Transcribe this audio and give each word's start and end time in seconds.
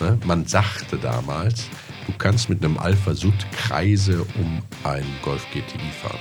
Ne? 0.00 0.18
Man 0.24 0.46
sagte 0.46 0.96
damals, 0.96 1.68
du 2.06 2.12
kannst 2.16 2.48
mit 2.48 2.64
einem 2.64 2.78
Alpha 2.78 3.14
Sud 3.14 3.34
Kreise 3.52 4.24
um 4.38 4.62
einen 4.82 5.14
Golf 5.22 5.46
GTI 5.50 5.90
fahren. 6.02 6.18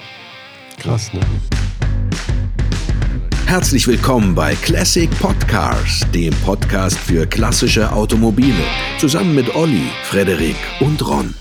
Krass, 0.78 1.14
ne? 1.14 1.22
Herzlich 3.46 3.88
willkommen 3.88 4.36
bei 4.36 4.54
Classic 4.56 5.10
Podcars, 5.20 6.06
dem 6.14 6.34
Podcast 6.42 7.00
für 7.00 7.26
klassische 7.26 7.92
Automobile. 7.92 8.64
Zusammen 9.00 9.34
mit 9.34 9.56
Olli, 9.56 9.88
Frederik 10.04 10.58
und 10.82 11.06
Ron. 11.08 11.34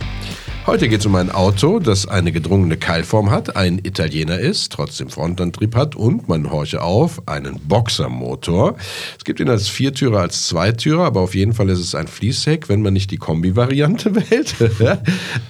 Heute 0.69 0.91
geht 0.91 1.00
es 1.00 1.07
um 1.07 1.14
ein 1.14 1.30
Auto, 1.30 1.79
das 1.79 2.07
eine 2.07 2.30
gedrungene 2.30 2.77
Keilform 2.77 3.30
hat, 3.30 3.57
ein 3.57 3.79
Italiener 3.79 4.39
ist, 4.39 4.71
trotzdem 4.71 5.09
Frontantrieb 5.09 5.75
hat 5.75 5.96
und, 5.96 6.29
man 6.29 6.51
horche 6.51 6.83
auf, 6.83 7.27
einen 7.27 7.59
Boxermotor. 7.61 8.77
Es 9.16 9.25
gibt 9.25 9.41
ihn 9.41 9.48
als 9.48 9.69
Viertürer, 9.69 10.20
als 10.20 10.46
Zweitürer, 10.46 11.07
aber 11.07 11.23
auf 11.23 11.34
jeden 11.34 11.55
Fall 11.55 11.70
ist 11.70 11.79
es 11.79 11.95
ein 11.95 12.07
Fließheck, 12.07 12.69
wenn 12.69 12.83
man 12.83 12.93
nicht 12.93 13.10
die 13.10 13.16
Kombi-Variante 13.16 14.15
wählt. 14.30 14.57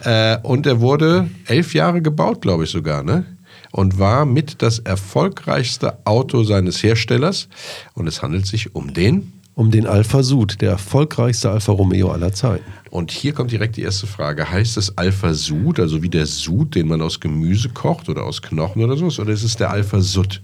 Äh, 0.05 0.39
und 0.45 0.67
er 0.67 0.79
wurde 0.79 1.29
elf 1.47 1.75
Jahre 1.75 2.01
gebaut, 2.01 2.41
glaube 2.41 2.63
ich 2.63 2.71
sogar, 2.71 3.03
ne? 3.03 3.25
und 3.73 3.99
war 3.99 4.25
mit 4.25 4.63
das 4.63 4.79
erfolgreichste 4.79 5.99
Auto 6.07 6.45
seines 6.45 6.81
Herstellers. 6.83 7.49
Und 7.93 8.07
es 8.07 8.23
handelt 8.23 8.47
sich 8.47 8.77
um 8.77 8.95
den 8.95 9.33
um 9.59 9.73
den 9.73 9.89
Alpha 9.89 10.23
Sud, 10.23 10.61
der 10.61 10.71
erfolgreichste 10.71 11.51
Alfa 11.51 11.73
Romeo 11.73 12.13
aller 12.13 12.33
Zeiten. 12.33 12.65
Und 12.91 13.11
hier 13.11 13.33
kommt 13.33 13.51
direkt 13.51 13.77
die 13.77 13.83
erste 13.83 14.07
Frage. 14.07 14.49
Heißt 14.49 14.77
es 14.77 14.97
Alpha 14.97 15.35
Sud, 15.35 15.81
also 15.81 16.01
wie 16.01 16.09
der 16.09 16.27
Sud, 16.27 16.77
den 16.77 16.87
man 16.87 17.03
aus 17.03 17.19
Gemüse 17.19 17.69
kocht 17.69 18.09
oder 18.09 18.23
aus 18.23 18.41
Knochen 18.41 18.85
oder 18.85 18.97
sowas, 18.97 19.19
oder 19.19 19.33
ist 19.33 19.43
es 19.43 19.57
der 19.57 19.73
Alpha 19.73 20.01
Sud? 20.01 20.43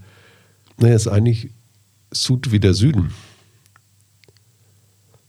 Naja, 0.79 0.95
ist 0.95 1.07
eigentlich 1.07 1.49
Sud 2.11 2.51
wie 2.51 2.59
der 2.59 2.73
Süden. 2.73 3.11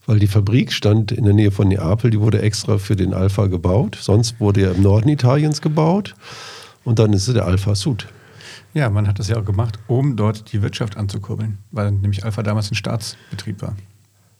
Weil 0.05 0.19
die 0.19 0.27
Fabrik 0.27 0.73
stand 0.73 1.13
in 1.13 1.23
der 1.23 1.35
Nähe 1.35 1.53
von 1.53 1.69
Neapel, 1.69 2.11
die 2.11 2.19
wurde 2.19 2.43
extra 2.43 2.79
für 2.79 2.97
den 2.97 3.15
Alpha 3.15 3.47
gebaut. 3.47 3.97
Sonst 4.01 4.41
wurde 4.41 4.63
er 4.63 4.75
im 4.75 4.83
Norden 4.83 5.11
Italiens 5.11 5.63
gebaut. 5.63 6.17
Und 6.83 6.99
dann 6.99 7.13
ist 7.13 7.29
es 7.29 7.35
der 7.35 7.47
Alpha 7.47 7.77
Sud. 7.77 8.09
Ja, 8.77 8.91
man 8.91 9.09
hat 9.09 9.19
das 9.19 9.29
ja 9.29 9.39
auch 9.39 9.45
gemacht, 9.47 9.79
um 9.87 10.17
dort 10.17 10.53
die 10.53 10.61
Wirtschaft 10.61 10.99
anzukurbeln, 10.99 11.57
weil 11.71 11.93
nämlich 11.93 12.27
Alpha 12.27 12.43
damals 12.43 12.71
ein 12.71 12.75
Staatsbetrieb 12.75 13.63
war. 13.63 13.75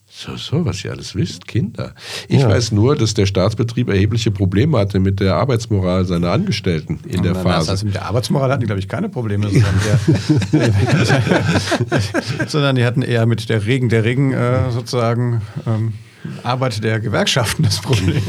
So, 0.07 0.37
so, 0.37 0.63
was 0.67 0.85
ihr 0.85 0.91
alles 0.91 1.15
wisst, 1.15 1.49
Kinder. 1.49 1.95
Ich 2.29 2.43
ja. 2.43 2.49
weiß 2.51 2.73
nur, 2.73 2.97
dass 2.97 3.15
der 3.15 3.25
Staatsbetrieb 3.25 3.89
erhebliche 3.89 4.31
Probleme 4.31 4.79
hatte 4.79 5.01
mit 5.01 5.21
der 5.21 5.37
Arbeitsmoral 5.37 6.05
seiner 6.05 6.33
Angestellten 6.33 7.01
in 7.09 7.23
der 7.23 7.35
Phase. 7.35 7.71
Also 7.71 7.87
mit 7.87 7.95
der 7.95 8.05
Arbeitsmoral 8.05 8.51
hatten 8.53 8.61
die, 8.61 8.67
glaube 8.67 8.81
ich, 8.81 8.89
keine 8.89 9.09
Probleme, 9.09 9.49
sondern, 9.49 9.81
der, 10.53 12.47
sondern 12.47 12.77
die 12.77 12.85
hatten 12.85 13.01
eher 13.01 13.25
mit 13.25 13.49
der 13.49 13.65
Regen, 13.65 13.89
der 13.89 14.05
Regen 14.05 14.35
äh, 14.35 14.71
sozusagen 14.71 15.41
ähm, 15.67 15.95
Arbeit 16.43 16.85
der 16.85 17.01
Gewerkschaften 17.01 17.63
das 17.63 17.81
Problem. 17.81 18.23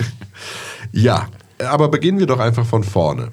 Ja, 0.93 1.27
aber 1.59 1.89
beginnen 1.89 2.19
wir 2.19 2.27
doch 2.27 2.39
einfach 2.39 2.65
von 2.65 2.85
vorne. 2.85 3.27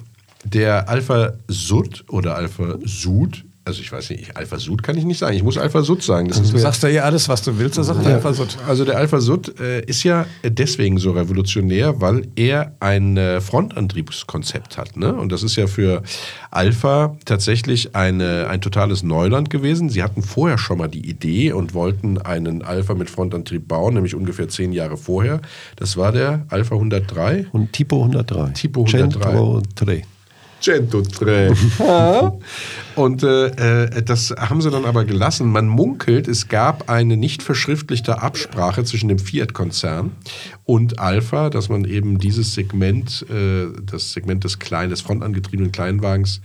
Der 0.45 0.87
Alpha 0.89 1.33
Sud 1.47 2.05
oder 2.09 2.35
Alpha 2.35 2.77
Sud, 2.85 3.43
also 3.67 3.81
ich 3.81 3.91
weiß 3.91 4.11
nicht, 4.11 4.37
Alpha 4.37 4.59
Sud 4.59 4.83
kann 4.83 4.95
ich 4.95 5.05
nicht 5.05 5.17
sagen. 5.17 5.35
Ich 5.35 5.41
muss 5.41 5.57
Alpha 5.57 5.81
Sud 5.81 6.03
sagen. 6.03 6.27
Das 6.27 6.51
du 6.51 6.57
sagst 6.59 6.83
ja 6.83 6.89
hier 6.89 7.03
alles, 7.03 7.27
was 7.29 7.41
du 7.41 7.57
willst, 7.57 7.79
das 7.79 7.87
sagt 7.87 8.05
ja. 8.05 8.13
Alpha 8.13 8.31
Sud. 8.31 8.57
Also 8.67 8.85
der 8.85 8.97
Alpha 8.97 9.19
Sud 9.19 9.59
äh, 9.59 9.81
ist 9.85 10.03
ja 10.03 10.27
deswegen 10.43 10.99
so 10.99 11.11
revolutionär, 11.11 11.99
weil 11.99 12.27
er 12.35 12.73
ein 12.79 13.17
äh, 13.17 13.41
Frontantriebskonzept 13.41 14.77
hat. 14.77 14.97
Ne? 14.97 15.15
Und 15.15 15.31
das 15.31 15.41
ist 15.41 15.55
ja 15.55 15.65
für 15.65 16.03
Alpha 16.51 17.17
tatsächlich 17.25 17.95
eine, 17.95 18.47
ein 18.49 18.61
totales 18.61 19.01
Neuland 19.01 19.49
gewesen. 19.49 19.89
Sie 19.89 20.03
hatten 20.03 20.21
vorher 20.21 20.59
schon 20.59 20.77
mal 20.77 20.87
die 20.87 21.09
Idee 21.09 21.51
und 21.51 21.73
wollten 21.73 22.19
einen 22.19 22.61
Alpha 22.61 22.93
mit 22.93 23.09
Frontantrieb 23.09 23.67
bauen, 23.67 23.95
nämlich 23.95 24.13
ungefähr 24.13 24.47
zehn 24.47 24.73
Jahre 24.73 24.95
vorher. 24.95 25.41
Das 25.75 25.97
war 25.97 26.11
der 26.11 26.45
Alpha 26.49 26.75
103. 26.75 27.47
Und 27.51 27.73
Tipo 27.73 28.03
103. 28.03 28.51
Tipo 28.51 28.81
103. 28.81 28.99
Centro 28.99 29.63
3. 29.73 30.03
103. 30.61 31.53
Und 32.95 33.23
äh, 33.23 33.47
äh, 33.85 34.03
das 34.03 34.31
haben 34.31 34.61
sie 34.61 34.71
dann 34.71 34.85
aber 34.85 35.03
gelassen. 35.05 35.51
Man 35.51 35.67
munkelt, 35.67 36.27
es 36.27 36.47
gab 36.47 36.89
eine 36.89 37.17
nicht 37.17 37.43
verschriftlichte 37.43 38.21
Absprache 38.21 38.83
zwischen 38.83 39.09
dem 39.09 39.19
Fiat-Konzern 39.19 40.11
und 40.63 40.99
Alpha, 40.99 41.49
dass 41.49 41.69
man 41.69 41.85
eben 41.85 42.19
dieses 42.19 42.53
Segment, 42.53 43.25
äh, 43.29 43.67
das 43.83 44.13
Segment 44.13 44.43
des 44.43 44.59
kleinen, 44.59 44.89
des 44.91 45.01
frontangetriebenen 45.01 45.71
Kleinwagens 45.71 46.41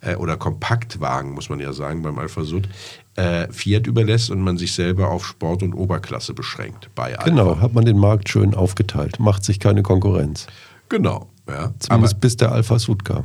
äh, 0.00 0.14
oder 0.14 0.36
Kompaktwagen, 0.36 1.32
muss 1.32 1.50
man 1.50 1.60
ja 1.60 1.72
sagen, 1.72 2.02
beim 2.02 2.18
Alpha 2.18 2.44
Sud, 2.44 2.68
äh, 3.16 3.48
Fiat 3.50 3.86
überlässt 3.86 4.30
und 4.30 4.40
man 4.40 4.58
sich 4.58 4.72
selber 4.72 5.10
auf 5.10 5.26
Sport 5.26 5.62
und 5.62 5.74
Oberklasse 5.74 6.34
beschränkt 6.34 6.90
bei 6.94 7.18
Alpha. 7.18 7.28
Genau, 7.28 7.60
hat 7.60 7.74
man 7.74 7.84
den 7.84 7.98
Markt 7.98 8.28
schön 8.28 8.54
aufgeteilt, 8.54 9.18
macht 9.18 9.44
sich 9.44 9.58
keine 9.58 9.82
Konkurrenz. 9.82 10.46
Genau, 10.88 11.28
ja. 11.48 11.72
Zumindest 11.80 11.90
aber, 11.90 12.20
bis 12.20 12.36
der 12.36 12.52
Alpha 12.52 12.78
Sud 12.78 13.04
kam. 13.04 13.24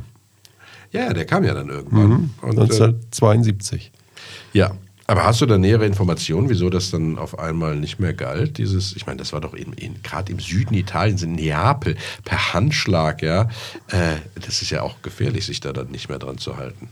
Ja, 0.92 1.12
der 1.12 1.24
kam 1.24 1.44
ja 1.44 1.54
dann 1.54 1.68
irgendwann. 1.68 2.08
Mhm. 2.08 2.30
Und, 2.42 2.58
1972. 2.58 3.92
Äh, 3.92 4.58
ja. 4.58 4.72
Aber 5.08 5.24
hast 5.24 5.40
du 5.40 5.46
da 5.46 5.56
nähere 5.56 5.86
Informationen, 5.86 6.48
wieso 6.48 6.68
das 6.68 6.90
dann 6.90 7.16
auf 7.16 7.38
einmal 7.38 7.76
nicht 7.76 8.00
mehr 8.00 8.12
galt? 8.12 8.58
Dieses, 8.58 8.96
ich 8.96 9.06
meine, 9.06 9.18
das 9.18 9.32
war 9.32 9.40
doch 9.40 9.54
in, 9.54 9.72
in 9.74 10.02
gerade 10.02 10.32
im 10.32 10.40
Süden 10.40 10.74
Italiens, 10.74 11.22
in 11.22 11.36
Neapel, 11.36 11.96
per 12.24 12.54
Handschlag, 12.54 13.22
ja. 13.22 13.42
Äh, 13.88 14.16
das 14.34 14.62
ist 14.62 14.70
ja 14.70 14.82
auch 14.82 15.02
gefährlich, 15.02 15.46
sich 15.46 15.60
da 15.60 15.72
dann 15.72 15.92
nicht 15.92 16.08
mehr 16.08 16.18
dran 16.18 16.38
zu 16.38 16.56
halten. 16.56 16.88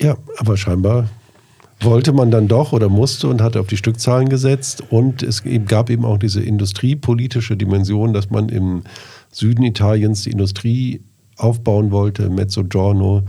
Ja, 0.00 0.16
aber 0.38 0.58
scheinbar 0.58 1.08
wollte 1.80 2.12
man 2.12 2.30
dann 2.30 2.48
doch 2.48 2.72
oder 2.72 2.88
musste 2.88 3.28
und 3.28 3.40
hatte 3.40 3.60
auf 3.60 3.66
die 3.66 3.76
Stückzahlen 3.76 4.28
gesetzt. 4.28 4.82
Und 4.90 5.22
es 5.22 5.42
gab 5.66 5.88
eben 5.88 6.04
auch 6.04 6.18
diese 6.18 6.42
industriepolitische 6.42 7.56
Dimension, 7.56 8.12
dass 8.12 8.30
man 8.30 8.48
im 8.50 8.82
Süden 9.30 9.62
Italiens 9.62 10.22
die 10.22 10.30
Industrie 10.30 11.02
aufbauen 11.42 11.90
wollte, 11.90 12.30
Mezzogiorno, 12.30 13.22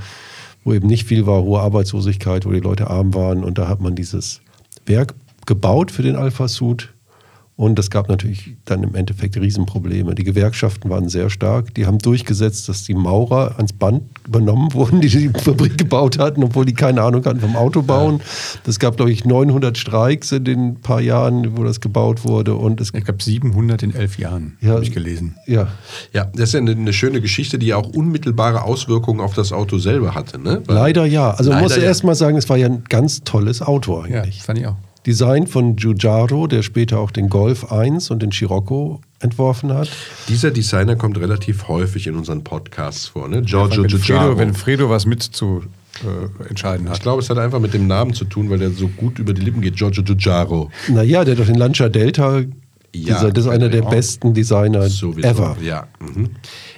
wo 0.64 0.74
eben 0.74 0.88
nicht 0.88 1.08
viel 1.08 1.26
war, 1.26 1.42
hohe 1.42 1.60
Arbeitslosigkeit, 1.60 2.46
wo 2.46 2.52
die 2.52 2.60
Leute 2.60 2.90
arm 2.90 3.14
waren. 3.14 3.44
Und 3.44 3.58
da 3.58 3.68
hat 3.68 3.82
man 3.82 3.96
dieses 3.96 4.42
Werk 4.86 5.16
gebaut 5.46 5.92
für 5.92 6.04
den 6.04 6.16
Alpha 6.16 6.48
Sud 6.48 6.94
und 7.62 7.78
es 7.78 7.92
gab 7.92 8.10
natürlich 8.10 8.58
dann 8.66 8.82
im 8.82 8.96
Endeffekt 8.96 9.38
Riesenprobleme. 9.38 10.16
Die 10.16 10.24
Gewerkschaften 10.24 10.90
waren 10.90 11.10
sehr 11.10 11.30
stark. 11.30 11.76
Die 11.76 11.86
haben 11.86 12.00
durchgesetzt, 12.00 12.68
dass 12.68 12.86
die 12.86 12.96
Maurer 12.96 13.54
ans 13.58 13.72
Band 13.72 14.02
übernommen 14.26 14.74
wurden, 14.74 15.00
die 15.00 15.10
die 15.10 15.30
Fabrik 15.30 15.78
gebaut 15.78 16.18
hatten, 16.18 16.44
obwohl 16.44 16.66
die 16.66 16.74
keine 16.74 17.04
Ahnung 17.04 17.24
hatten 17.24 17.40
vom 17.40 17.56
Autobauen. 17.56 18.20
Es 18.66 18.80
gab, 18.80 18.98
glaube 18.98 19.12
ich, 19.12 19.26
900 19.26 19.78
Streiks 19.78 20.32
in 20.32 20.44
den 20.44 20.82
paar 20.82 21.02
Jahren, 21.02 21.56
wo 21.56 21.64
das 21.64 21.82
gebaut 21.82 22.26
wurde. 22.26 22.56
Und 22.56 22.82
es 22.82 22.96
ich 22.96 23.06
gab 23.06 23.22
700 23.22 23.84
in 23.84 23.94
elf 23.94 24.18
Jahren, 24.18 24.58
ja, 24.60 24.72
habe 24.72 24.84
ich 24.84 24.92
gelesen. 24.92 25.36
Ja. 25.46 25.68
ja, 26.14 26.32
das 26.34 26.50
ist 26.50 26.54
ja 26.54 26.62
eine, 26.62 26.72
eine, 26.72 26.94
schöne 26.94 27.22
Geschichte, 27.22 27.60
die 27.60 27.68
ja 27.68 27.78
auch 27.78 27.90
unmittelbare 27.90 28.64
Auswirkungen 28.64 29.20
auf 29.20 29.36
das 29.36 29.54
Auto 29.54 29.78
selber 29.78 30.16
hatte. 30.16 30.40
Ne? 30.40 30.64
Leider 30.66 31.06
ja. 31.06 31.30
Also 31.30 31.52
man 31.52 31.62
muss 31.62 31.76
ja. 31.76 31.84
erst 31.84 32.06
mal 32.06 32.16
sagen, 32.16 32.38
es 32.38 32.50
war 32.50 32.58
ja 32.58 32.66
ein 32.66 32.86
ganz 32.90 33.24
tolles 33.24 33.62
Auto 33.62 34.00
eigentlich. 34.00 34.40
Ja, 34.40 34.44
fand 34.46 34.58
ich 34.58 34.66
auch. 34.66 34.78
Design 35.06 35.48
von 35.48 35.76
Giugiaro, 35.76 36.48
der 36.48 36.62
später 36.62 37.00
auch 37.00 37.12
den 37.12 37.30
Golf 37.30 37.72
1 37.72 38.12
und 38.12 38.22
den 38.22 38.32
Scirocco 38.32 39.02
entworfen 39.20 39.74
hat. 39.74 39.90
Dieser 40.28 40.52
Designer 40.52 40.96
kommt 40.96 41.20
relativ 41.20 41.68
häufig 41.68 42.08
in 42.08 42.16
unseren 42.16 42.44
Podcasts 42.44 43.08
vor, 43.08 43.28
ne? 43.28 43.42
Giorgio 43.42 43.84
ja, 43.84 43.84
wenn 43.84 43.90
Giugiaro. 43.90 44.24
Fredo, 44.24 44.38
wenn 44.40 44.54
Fredo 44.54 44.90
was 44.90 45.06
mit 45.06 45.24
zu 45.24 45.64
äh, 46.04 46.50
entscheiden 46.50 46.88
hat. 46.90 46.98
Ich 46.98 47.04
glaube, 47.04 47.22
es 47.22 47.30
hat 47.30 47.38
einfach 47.38 47.60
mit 47.60 47.74
dem 47.74 47.88
Namen 47.88 48.14
zu 48.14 48.26
tun, 48.26 48.50
weil 48.50 48.60
der 48.60 48.72
so 48.72 48.88
gut 48.88 49.20
über 49.20 49.34
die 49.34 49.42
Lippen 49.42 49.62
geht. 49.62 49.76
Giorgio 49.76 50.04
Giugiaro. 50.04 50.70
Naja, 50.88 51.24
der 51.24 51.34
hat 51.34 51.40
doch 51.40 51.48
den 51.48 51.56
Lancia 51.56 51.90
Delta 51.90 52.44
ja, 52.94 53.30
das 53.30 53.46
ist 53.46 53.52
einer 53.52 53.70
der 53.70 53.84
besten 53.84 54.34
Designer 54.34 54.90
sowieso, 54.90 55.28
ever. 55.28 55.56
Ja. 55.62 55.88
Mhm. 56.00 56.32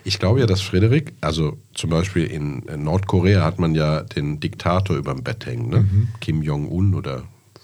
Ich 0.03 0.19
glaube 0.19 0.41
ja, 0.41 0.45
dass 0.45 0.61
Frederik, 0.61 1.13
also 1.21 1.57
zum 1.73 1.89
Beispiel 1.89 2.25
in 2.25 2.63
Nordkorea 2.77 3.43
hat 3.43 3.57
man 3.57 3.73
ja 3.73 4.01
den 4.01 4.39
Diktator 4.39 4.95
über 4.95 5.13
dem 5.13 5.23
Bett 5.23 5.45
hängen, 5.45 5.69
ne? 5.69 5.79
Mhm. 5.79 6.07
Kim 6.19 6.43
Jong-un 6.43 6.93
oder 6.93 7.23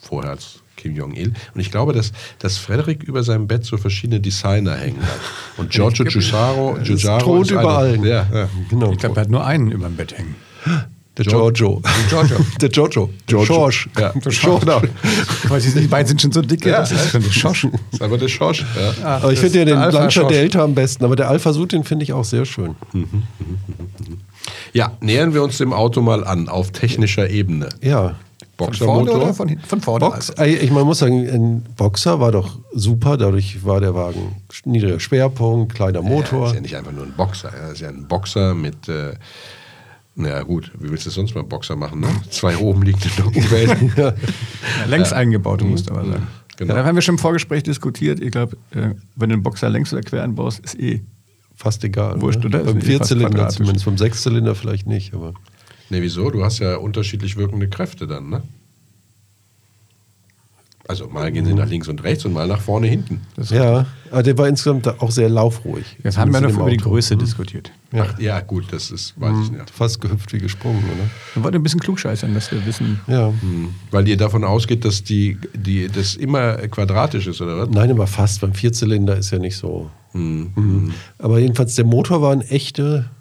vorher 0.09 0.31
als 0.31 0.59
Kim 0.75 0.95
Jong-il. 0.95 1.33
Und 1.53 1.61
ich 1.61 1.71
glaube, 1.71 1.93
dass, 1.93 2.11
dass 2.39 2.57
Frederik 2.57 3.03
über 3.03 3.23
seinem 3.23 3.47
Bett 3.47 3.65
so 3.65 3.77
verschiedene 3.77 4.19
Designer 4.19 4.75
hängen 4.75 5.01
hat. 5.01 5.19
Und 5.57 5.69
Giorgio 5.71 6.05
Giugiaro, 6.05 6.77
Giugiaro 6.83 7.41
ist 7.41 7.51
überall. 7.51 7.93
Eine, 7.93 8.07
ja, 8.07 8.27
ja. 8.33 8.49
Genau. 8.69 8.91
Ich 8.91 8.97
glaube, 8.97 9.17
er 9.17 9.21
hat 9.21 9.29
nur 9.29 9.45
einen 9.45 9.71
über 9.71 9.87
dem 9.87 9.95
Bett 9.95 10.17
hängen. 10.17 10.35
Der 11.17 11.25
Giorgio. 11.25 11.81
Giorgio. 12.07 12.37
Der 12.61 12.69
Giorgio. 12.69 13.09
Der 13.29 13.39
George. 13.43 13.89
Ja. 13.97 14.13
Der 14.13 14.31
George. 14.31 14.65
Genau. 14.65 14.81
Weil 15.49 15.61
die 15.61 15.87
beiden 15.87 16.07
sind 16.07 16.21
schon 16.21 16.31
so 16.31 16.41
dick. 16.41 16.65
Ja, 16.65 16.79
das 16.79 16.91
ist 16.93 17.11
schon 17.11 17.21
der 17.21 17.31
Schorsch. 17.31 17.67
Das 17.71 17.81
ist 17.91 18.01
einfach 18.01 18.19
der 18.19 18.27
Schorsch. 18.29 18.61
Ja. 18.61 18.93
Ah, 19.03 19.15
aber 19.17 19.33
ich 19.33 19.39
finde 19.39 19.59
ja 19.59 19.65
den 19.65 19.77
Lancia 19.77 20.23
Delta 20.23 20.63
am 20.63 20.75
besten. 20.75 21.03
Aber 21.03 21.17
der 21.17 21.29
Alpha 21.29 21.51
Sud, 21.51 21.73
den 21.73 21.83
finde 21.83 22.03
ich 22.03 22.13
auch 22.13 22.23
sehr 22.23 22.45
schön. 22.45 22.75
Mhm, 22.93 22.99
mhm, 23.01 23.23
mhm, 23.39 24.17
ja, 24.71 24.93
nähern 25.01 25.33
wir 25.33 25.43
uns 25.43 25.57
dem 25.57 25.73
Auto 25.73 26.01
mal 26.01 26.23
an, 26.23 26.47
auf 26.47 26.71
technischer 26.71 27.29
Ebene. 27.29 27.67
Ja. 27.81 28.15
Boxermotor? 28.59 29.33
Von, 29.33 29.57
von 29.59 29.81
vorne? 29.81 30.05
Box, 30.05 30.31
also. 30.31 30.43
Ich 30.43 30.69
man 30.69 30.85
muss 30.85 30.99
sagen, 30.99 31.27
ein 31.27 31.63
Boxer 31.77 32.19
war 32.19 32.31
doch 32.31 32.59
super, 32.73 33.17
dadurch 33.17 33.63
war 33.65 33.79
der 33.79 33.95
Wagen 33.95 34.35
niedriger 34.65 34.99
Schwerpunkt, 34.99 35.73
kleiner 35.73 36.01
Motor. 36.01 36.41
Ja, 36.41 36.47
ist 36.47 36.55
ja 36.55 36.61
nicht 36.61 36.75
einfach 36.75 36.91
nur 36.91 37.05
ein 37.05 37.13
Boxer, 37.15 37.51
er 37.53 37.71
ist 37.71 37.79
ja 37.79 37.89
ein 37.89 38.07
Boxer 38.07 38.53
mit, 38.53 38.89
äh, 38.89 39.13
naja 40.15 40.43
gut, 40.43 40.71
wie 40.77 40.91
willst 40.91 41.05
du 41.05 41.09
sonst 41.09 41.33
mal 41.35 41.43
Boxer 41.43 41.77
machen, 41.77 42.01
ne? 42.01 42.09
Zwei 42.29 42.57
oben 42.57 42.83
liegende 42.83 43.09
Nockenwellen. 43.21 43.93
ja. 43.97 44.09
ja, 44.09 44.13
längs 44.87 45.11
ja. 45.11 45.17
eingebaut, 45.17 45.63
musst 45.63 45.89
du 45.89 45.93
aber 45.93 46.05
sagen. 46.05 46.27
Genau. 46.57 46.73
Ja, 46.73 46.81
da 46.81 46.85
haben 46.85 46.95
wir 46.95 47.01
schon 47.01 47.15
im 47.15 47.19
Vorgespräch 47.19 47.63
diskutiert. 47.63 48.19
Ich 48.19 48.31
glaube, 48.31 48.57
äh, 48.71 48.89
wenn 49.15 49.29
du 49.29 49.35
einen 49.35 49.43
Boxer 49.43 49.69
längs 49.69 49.93
oder 49.93 50.01
quer 50.01 50.23
anbaust, 50.23 50.59
ist 50.59 50.77
eh 50.77 51.01
fast 51.55 51.85
egal. 51.85 52.21
Wurscht, 52.21 52.41
ne? 52.41 52.47
oder? 52.47 52.63
Beim 52.65 52.81
Vierzylinder 52.81 53.47
zumindest, 53.47 53.85
beim 53.85 53.97
Sechszylinder 53.97 54.55
vielleicht 54.55 54.85
nicht. 54.85 55.13
Aber 55.13 55.33
ne, 55.89 56.01
wieso? 56.01 56.29
Du 56.29 56.43
hast 56.43 56.59
ja 56.59 56.77
unterschiedlich 56.77 57.37
wirkende 57.37 57.67
Kräfte 57.67 58.07
dann, 58.07 58.29
ne? 58.29 58.43
Also 60.89 61.07
mal 61.07 61.31
gehen 61.31 61.45
sie 61.45 61.53
nach 61.53 61.69
links 61.69 61.87
und 61.87 62.03
rechts 62.03 62.25
und 62.25 62.33
mal 62.33 62.47
nach 62.47 62.61
vorne 62.61 62.87
hinten. 62.87 63.21
ja, 63.51 63.85
aber 64.09 64.23
der 64.23 64.35
war 64.39 64.47
insgesamt 64.47 64.87
auch 64.87 65.11
sehr 65.11 65.29
laufruhig. 65.29 65.85
Jetzt 66.03 66.17
haben 66.17 66.33
wir 66.33 66.41
noch 66.41 66.49
über 66.49 66.71
die 66.71 66.77
Größe 66.77 67.13
mhm. 67.13 67.19
diskutiert. 67.19 67.71
Ja. 67.91 68.07
Ach, 68.07 68.19
ja, 68.19 68.39
gut, 68.39 68.65
das 68.71 68.89
ist, 68.89 69.13
weiß 69.21 69.35
mhm. 69.35 69.43
ich 69.43 69.51
nicht. 69.51 69.69
Fast 69.69 70.01
gehüpft 70.01 70.33
wie 70.33 70.39
gesprungen, 70.39 70.83
oder? 70.85 71.07
Wir 71.35 71.43
wollten 71.43 71.57
ein 71.57 71.61
bisschen 71.61 71.79
klugscheißern, 71.79 72.33
dass 72.33 72.51
wir 72.51 72.65
wissen. 72.65 72.99
Ja. 73.05 73.29
Mhm. 73.29 73.75
Weil 73.91 74.07
ihr 74.07 74.17
davon 74.17 74.43
ausgeht, 74.43 74.83
dass 74.83 75.03
die, 75.03 75.37
die, 75.53 75.89
das 75.89 76.15
immer 76.15 76.53
quadratisch 76.55 77.27
ist, 77.27 77.39
oder 77.39 77.55
was? 77.59 77.69
Nein, 77.69 77.91
aber 77.91 78.07
fast. 78.07 78.41
Beim 78.41 78.55
Vierzylinder 78.55 79.15
ist 79.15 79.29
ja 79.29 79.37
nicht 79.37 79.57
so. 79.57 79.91
Mhm. 80.13 80.53
mhm. 80.55 80.93
Aber 81.19 81.37
jedenfalls, 81.37 81.75
der 81.75 81.85
Motor 81.85 82.23
war 82.23 82.31
ein 82.31 82.41
echter 82.41 83.11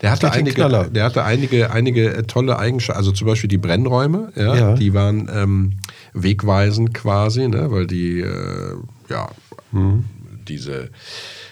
der 0.00 0.10
hatte, 0.10 0.32
einige, 0.32 0.88
der 0.90 1.04
hatte 1.04 1.24
einige, 1.24 1.70
einige 1.70 2.14
äh, 2.14 2.22
tolle 2.22 2.58
Eigenschaften, 2.58 2.98
also 2.98 3.12
zum 3.12 3.26
Beispiel 3.26 3.48
die 3.48 3.58
Brennräume, 3.58 4.32
ja, 4.34 4.54
ja. 4.54 4.74
die 4.74 4.94
waren 4.94 5.30
ähm, 5.32 5.72
wegweisend 6.12 6.94
quasi, 6.94 7.48
ne, 7.48 7.70
weil 7.70 7.86
die, 7.86 8.20
äh, 8.20 8.74
ja, 9.08 9.28
mhm. 9.72 10.04
diese, 10.48 10.90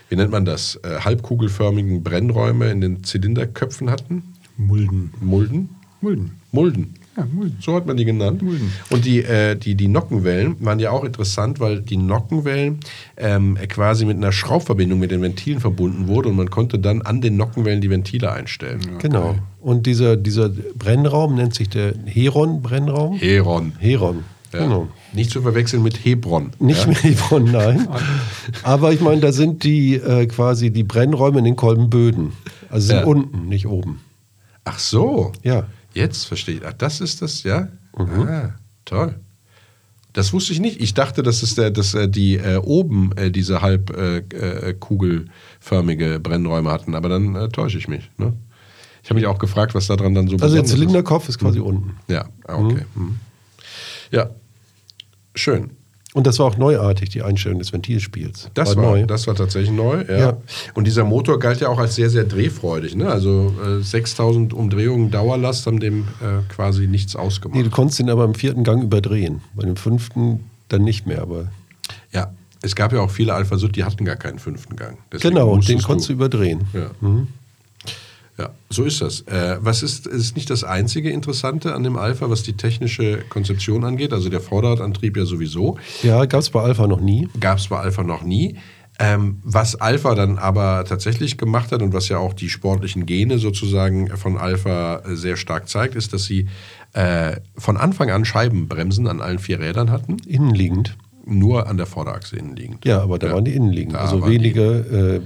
wie 0.08 0.16
nennt 0.16 0.30
man 0.30 0.44
das, 0.44 0.80
äh, 0.82 1.00
halbkugelförmigen 1.00 2.02
Brennräume 2.02 2.70
in 2.70 2.80
den 2.80 3.04
Zylinderköpfen 3.04 3.90
hatten. 3.90 4.34
Mulden. 4.56 5.12
Mulden? 5.20 5.68
Mulden. 6.00 6.40
Mulden. 6.52 6.94
Ja, 7.16 7.26
Mulden. 7.30 7.56
So 7.60 7.74
hat 7.76 7.86
man 7.86 7.96
die 7.96 8.04
genannt. 8.04 8.42
Mulden. 8.42 8.72
Und 8.90 9.04
die, 9.04 9.22
äh, 9.22 9.56
die, 9.56 9.74
die 9.74 9.88
Nockenwellen 9.88 10.56
waren 10.60 10.80
ja 10.80 10.90
auch 10.90 11.04
interessant, 11.04 11.60
weil 11.60 11.80
die 11.80 11.96
Nockenwellen 11.96 12.80
ähm, 13.16 13.56
quasi 13.68 14.04
mit 14.04 14.16
einer 14.16 14.32
Schraubverbindung 14.32 14.98
mit 14.98 15.10
den 15.10 15.22
Ventilen 15.22 15.60
verbunden 15.60 16.08
wurden 16.08 16.30
und 16.30 16.36
man 16.36 16.50
konnte 16.50 16.78
dann 16.78 17.02
an 17.02 17.20
den 17.20 17.36
Nockenwellen 17.36 17.80
die 17.80 17.90
Ventile 17.90 18.32
einstellen. 18.32 18.80
Okay. 18.84 19.08
Genau. 19.08 19.36
Und 19.60 19.86
dieser, 19.86 20.16
dieser 20.16 20.48
Brennraum 20.48 21.36
nennt 21.36 21.54
sich 21.54 21.68
der 21.68 21.94
Heron-Brennraum? 22.04 23.16
Heron. 23.18 23.72
Heron. 23.78 24.24
Ja. 24.54 24.60
Genau. 24.60 24.88
Nicht 25.12 25.30
zu 25.30 25.42
verwechseln 25.42 25.82
mit 25.82 26.04
Hebron. 26.04 26.50
Nicht 26.60 26.82
ja? 26.82 26.88
mit 26.88 27.02
Hebron, 27.02 27.44
nein. 27.52 27.88
Aber 28.62 28.92
ich 28.92 29.00
meine, 29.00 29.20
da 29.20 29.32
sind 29.32 29.64
die 29.64 29.94
äh, 29.94 30.26
quasi 30.26 30.70
die 30.70 30.84
Brennräume 30.84 31.38
in 31.40 31.44
den 31.44 31.56
Kolbenböden. 31.56 32.32
Also 32.70 32.88
sind 32.88 32.98
ja. 32.98 33.04
unten, 33.04 33.48
nicht 33.48 33.66
oben. 33.66 34.00
Ach 34.64 34.78
so. 34.78 35.32
Ja. 35.42 35.66
Jetzt 35.94 36.26
verstehe 36.26 36.56
ich. 36.56 36.66
Ach, 36.66 36.72
das 36.72 37.00
ist 37.00 37.22
das, 37.22 37.44
ja? 37.44 37.68
Mhm. 37.96 38.28
Ah, 38.28 38.56
toll. 38.84 39.14
Das 40.12 40.32
wusste 40.32 40.52
ich 40.52 40.58
nicht. 40.60 40.80
Ich 40.80 40.94
dachte, 40.94 41.24
dass 41.24 41.42
es 41.42 41.56
der, 41.56 41.70
dass 41.70 41.94
äh, 41.94 42.08
die 42.08 42.36
äh, 42.36 42.56
oben 42.56 43.10
äh, 43.16 43.32
diese 43.32 43.62
halbkugelförmige 43.62 46.04
äh, 46.04 46.14
äh, 46.14 46.18
Brennräume 46.20 46.70
hatten, 46.70 46.94
aber 46.94 47.08
dann 47.08 47.34
äh, 47.34 47.48
täusche 47.48 47.78
ich 47.78 47.88
mich. 47.88 48.12
Ne? 48.16 48.32
Ich 49.02 49.10
habe 49.10 49.18
mich 49.18 49.26
auch 49.26 49.38
gefragt, 49.38 49.74
was 49.74 49.88
daran 49.88 50.14
dann 50.14 50.28
so 50.28 50.36
Also 50.36 50.54
der 50.54 50.64
Zylinderkopf 50.64 51.24
ist, 51.24 51.30
ist 51.30 51.40
quasi 51.40 51.58
mhm. 51.58 51.66
unten. 51.66 51.96
Ja, 52.08 52.28
ah, 52.46 52.54
okay. 52.56 52.84
Mhm. 52.94 53.02
mhm. 53.02 53.18
Ja, 54.12 54.30
schön. 55.34 55.70
Und 56.14 56.28
das 56.28 56.38
war 56.38 56.46
auch 56.46 56.56
neuartig, 56.56 57.08
die 57.10 57.22
Einstellung 57.22 57.58
des 57.58 57.72
Ventilspiels. 57.72 58.48
Das 58.54 58.76
war, 58.76 58.84
war 58.84 58.90
neu. 58.92 59.04
Das 59.04 59.26
war 59.26 59.34
tatsächlich 59.34 59.72
neu, 59.72 60.04
ja. 60.08 60.16
ja. 60.16 60.36
Und 60.74 60.86
dieser 60.86 61.02
Motor 61.02 61.40
galt 61.40 61.60
ja 61.60 61.68
auch 61.68 61.78
als 61.78 61.96
sehr, 61.96 62.08
sehr 62.08 62.22
drehfreudig. 62.22 62.94
Ne? 62.94 63.08
Also 63.08 63.52
äh, 63.66 63.82
6000 63.82 64.54
Umdrehungen 64.54 65.10
Dauerlast 65.10 65.66
haben 65.66 65.80
dem 65.80 66.02
äh, 66.20 66.42
quasi 66.54 66.86
nichts 66.86 67.16
ausgemacht. 67.16 67.56
Nee, 67.56 67.64
du 67.64 67.70
konntest 67.70 67.98
ihn 67.98 68.08
aber 68.10 68.24
im 68.24 68.36
vierten 68.36 68.62
Gang 68.62 68.84
überdrehen. 68.84 69.40
Bei 69.56 69.64
dem 69.64 69.74
fünften 69.74 70.48
dann 70.68 70.84
nicht 70.84 71.04
mehr, 71.04 71.20
aber. 71.20 71.48
Ja, 72.12 72.32
es 72.62 72.76
gab 72.76 72.92
ja 72.92 73.00
auch 73.00 73.10
viele 73.10 73.34
Alpha 73.34 73.58
Sud, 73.58 73.74
die 73.74 73.82
hatten 73.82 74.04
gar 74.04 74.16
keinen 74.16 74.38
fünften 74.38 74.76
Gang. 74.76 74.98
Deswegen 75.12 75.34
genau, 75.34 75.58
den 75.58 75.82
konntest 75.82 76.10
du 76.10 76.12
überdrehen. 76.12 76.60
Ja. 76.72 76.90
Mhm. 77.00 77.26
Ja, 78.36 78.50
so 78.68 78.82
ist 78.84 79.00
das. 79.00 79.20
Äh, 79.22 79.58
was 79.60 79.82
ist, 79.82 80.06
ist 80.06 80.34
nicht 80.34 80.50
das 80.50 80.64
einzige 80.64 81.10
Interessante 81.10 81.72
an 81.72 81.84
dem 81.84 81.96
Alpha, 81.96 82.28
was 82.30 82.42
die 82.42 82.54
technische 82.54 83.18
Konzeption 83.28 83.84
angeht? 83.84 84.12
Also 84.12 84.28
der 84.28 84.40
Vorderradantrieb 84.40 85.16
ja 85.16 85.24
sowieso. 85.24 85.78
Ja, 86.02 86.24
gab 86.24 86.40
es 86.40 86.50
bei 86.50 86.60
Alpha 86.60 86.86
noch 86.86 87.00
nie. 87.00 87.28
Gab 87.38 87.58
es 87.58 87.68
bei 87.68 87.78
Alpha 87.78 88.02
noch 88.02 88.22
nie. 88.22 88.56
Ähm, 88.98 89.40
was 89.42 89.76
Alpha 89.76 90.14
dann 90.14 90.38
aber 90.38 90.84
tatsächlich 90.84 91.36
gemacht 91.36 91.72
hat 91.72 91.82
und 91.82 91.92
was 91.92 92.08
ja 92.08 92.18
auch 92.18 92.32
die 92.32 92.48
sportlichen 92.48 93.06
Gene 93.06 93.38
sozusagen 93.38 94.16
von 94.16 94.36
Alpha 94.38 95.02
sehr 95.06 95.36
stark 95.36 95.68
zeigt, 95.68 95.96
ist, 95.96 96.12
dass 96.12 96.24
sie 96.24 96.48
äh, 96.92 97.36
von 97.56 97.76
Anfang 97.76 98.10
an 98.10 98.24
Scheibenbremsen 98.24 99.08
an 99.08 99.20
allen 99.20 99.40
vier 99.40 99.58
Rädern 99.58 99.90
hatten. 99.90 100.16
Innenliegend. 100.26 100.96
Nur 101.26 101.68
an 101.68 101.76
der 101.76 101.86
Vorderachse 101.86 102.36
innenliegend. 102.36 102.84
Ja, 102.84 103.02
aber 103.02 103.18
da 103.18 103.28
ja. 103.28 103.34
waren 103.34 103.44
die 103.44 103.54
innenliegend. 103.54 103.96
Also 103.96 104.26
wenige 104.26 104.62
äh, 104.62 105.20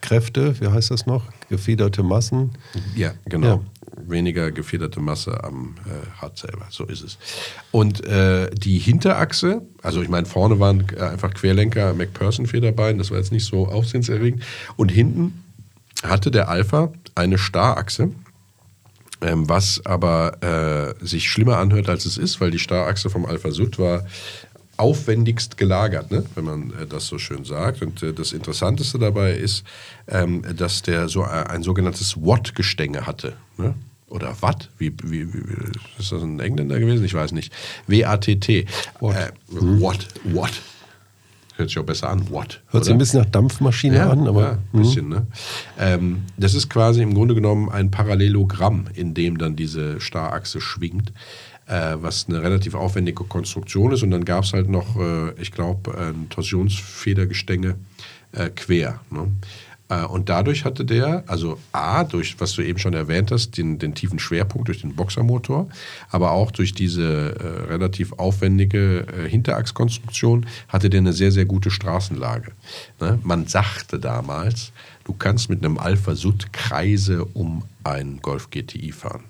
Kräfte, 0.00 0.60
wie 0.60 0.68
heißt 0.68 0.90
das 0.90 1.06
noch? 1.06 1.24
Gefederte 1.48 2.02
Massen. 2.02 2.52
Ja, 2.94 3.12
genau. 3.26 3.46
Ja. 3.46 3.60
Weniger 4.06 4.52
gefederte 4.52 5.00
Masse 5.00 5.42
am 5.42 5.74
äh, 5.86 6.22
Rad 6.22 6.38
selber, 6.38 6.66
so 6.70 6.84
ist 6.84 7.02
es. 7.02 7.18
Und 7.72 8.04
äh, 8.06 8.48
die 8.50 8.78
Hinterachse, 8.78 9.62
also 9.82 10.00
ich 10.00 10.08
meine, 10.08 10.26
vorne 10.26 10.60
waren 10.60 10.86
äh, 10.96 11.00
einfach 11.00 11.34
Querlenker 11.34 11.94
McPherson-Federbein, 11.94 12.98
das 12.98 13.10
war 13.10 13.18
jetzt 13.18 13.32
nicht 13.32 13.46
so 13.46 13.66
aufsehenserregend. 13.66 14.44
Und 14.76 14.90
hinten 14.90 15.44
hatte 16.02 16.30
der 16.30 16.48
Alpha 16.48 16.92
eine 17.14 17.38
Starachse, 17.38 18.10
ähm, 19.20 19.48
was 19.48 19.84
aber 19.84 20.94
äh, 21.00 21.04
sich 21.04 21.28
schlimmer 21.28 21.58
anhört, 21.58 21.88
als 21.88 22.04
es 22.04 22.18
ist, 22.18 22.40
weil 22.40 22.52
die 22.52 22.60
Starachse 22.60 23.10
vom 23.10 23.26
Alpha 23.26 23.50
Sud 23.50 23.78
war 23.78 24.06
aufwendigst 24.78 25.56
gelagert, 25.56 26.10
ne? 26.10 26.24
wenn 26.34 26.44
man 26.44 26.72
äh, 26.80 26.86
das 26.86 27.06
so 27.06 27.18
schön 27.18 27.44
sagt. 27.44 27.82
Und 27.82 28.02
äh, 28.02 28.12
das 28.12 28.32
Interessanteste 28.32 28.98
dabei 28.98 29.32
ist, 29.32 29.64
ähm, 30.06 30.42
dass 30.56 30.82
der 30.82 31.08
so 31.08 31.22
ein, 31.24 31.46
ein 31.46 31.62
sogenanntes 31.62 32.16
Watt-Gestänge 32.16 33.06
hatte. 33.06 33.34
Ne? 33.56 33.74
Oder 34.08 34.40
Watt? 34.40 34.70
Wie, 34.78 34.92
wie, 35.02 35.32
wie, 35.32 35.40
ist 35.98 36.12
das 36.12 36.22
ein 36.22 36.40
Engländer 36.40 36.78
gewesen? 36.78 37.04
Ich 37.04 37.14
weiß 37.14 37.32
nicht. 37.32 37.52
W-A-T-T. 37.88 38.66
Watt. 39.00 39.16
Äh, 39.16 39.54
mhm. 39.54 39.82
Watt. 39.82 40.08
Watt. 40.24 40.62
Hört 41.56 41.70
sich 41.70 41.78
auch 41.80 41.84
besser 41.84 42.08
an. 42.08 42.30
Watt. 42.30 42.62
Hört 42.68 42.84
sich 42.84 42.92
ein 42.92 42.98
bisschen 42.98 43.20
nach 43.20 43.28
Dampfmaschine 43.30 43.96
ja, 43.96 44.10
an, 44.10 44.28
aber. 44.28 44.42
Ja, 44.42 44.50
ein 44.52 44.58
mhm. 44.72 44.78
bisschen, 44.78 45.08
ne? 45.08 45.26
Ähm, 45.76 46.22
das 46.36 46.54
ist 46.54 46.70
quasi 46.70 47.02
im 47.02 47.14
Grunde 47.14 47.34
genommen 47.34 47.68
ein 47.68 47.90
Parallelogramm, 47.90 48.86
in 48.94 49.12
dem 49.12 49.38
dann 49.38 49.56
diese 49.56 50.00
Starachse 50.00 50.60
schwingt 50.60 51.12
äh, 51.68 51.96
was 52.00 52.26
eine 52.28 52.42
relativ 52.42 52.74
aufwendige 52.74 53.24
Konstruktion 53.24 53.92
ist. 53.92 54.02
Und 54.02 54.10
dann 54.10 54.24
gab 54.24 54.44
es 54.44 54.52
halt 54.52 54.68
noch, 54.68 54.96
äh, 54.96 55.32
ich 55.40 55.52
glaube, 55.52 55.96
ein 55.96 56.28
Torsionsfedergestänge 56.28 57.76
äh, 58.32 58.48
quer. 58.50 59.00
Ne? 59.10 59.30
Äh, 59.88 60.04
und 60.04 60.28
dadurch 60.28 60.64
hatte 60.64 60.84
der, 60.84 61.24
also 61.26 61.58
A, 61.72 62.04
durch, 62.04 62.40
was 62.40 62.52
du 62.52 62.62
eben 62.62 62.78
schon 62.78 62.94
erwähnt 62.94 63.30
hast, 63.30 63.56
den, 63.56 63.78
den 63.78 63.94
tiefen 63.94 64.18
Schwerpunkt 64.18 64.68
durch 64.68 64.80
den 64.80 64.94
Boxermotor, 64.94 65.68
aber 66.10 66.32
auch 66.32 66.50
durch 66.50 66.74
diese 66.74 67.36
äh, 67.38 67.72
relativ 67.72 68.12
aufwendige 68.14 69.06
äh, 69.06 69.28
Hinterachskonstruktion 69.28 70.46
hatte 70.68 70.90
der 70.90 71.00
eine 71.00 71.12
sehr, 71.12 71.32
sehr 71.32 71.44
gute 71.44 71.70
Straßenlage. 71.70 72.52
Ne? 73.00 73.18
Man 73.22 73.46
sagte 73.46 73.98
damals, 73.98 74.72
du 75.04 75.12
kannst 75.12 75.50
mit 75.50 75.64
einem 75.64 75.78
Alpha 75.78 76.14
Sud 76.14 76.52
Kreise 76.52 77.24
um 77.24 77.64
einen 77.84 78.20
Golf 78.20 78.50
GTI 78.50 78.92
fahren. 78.92 79.24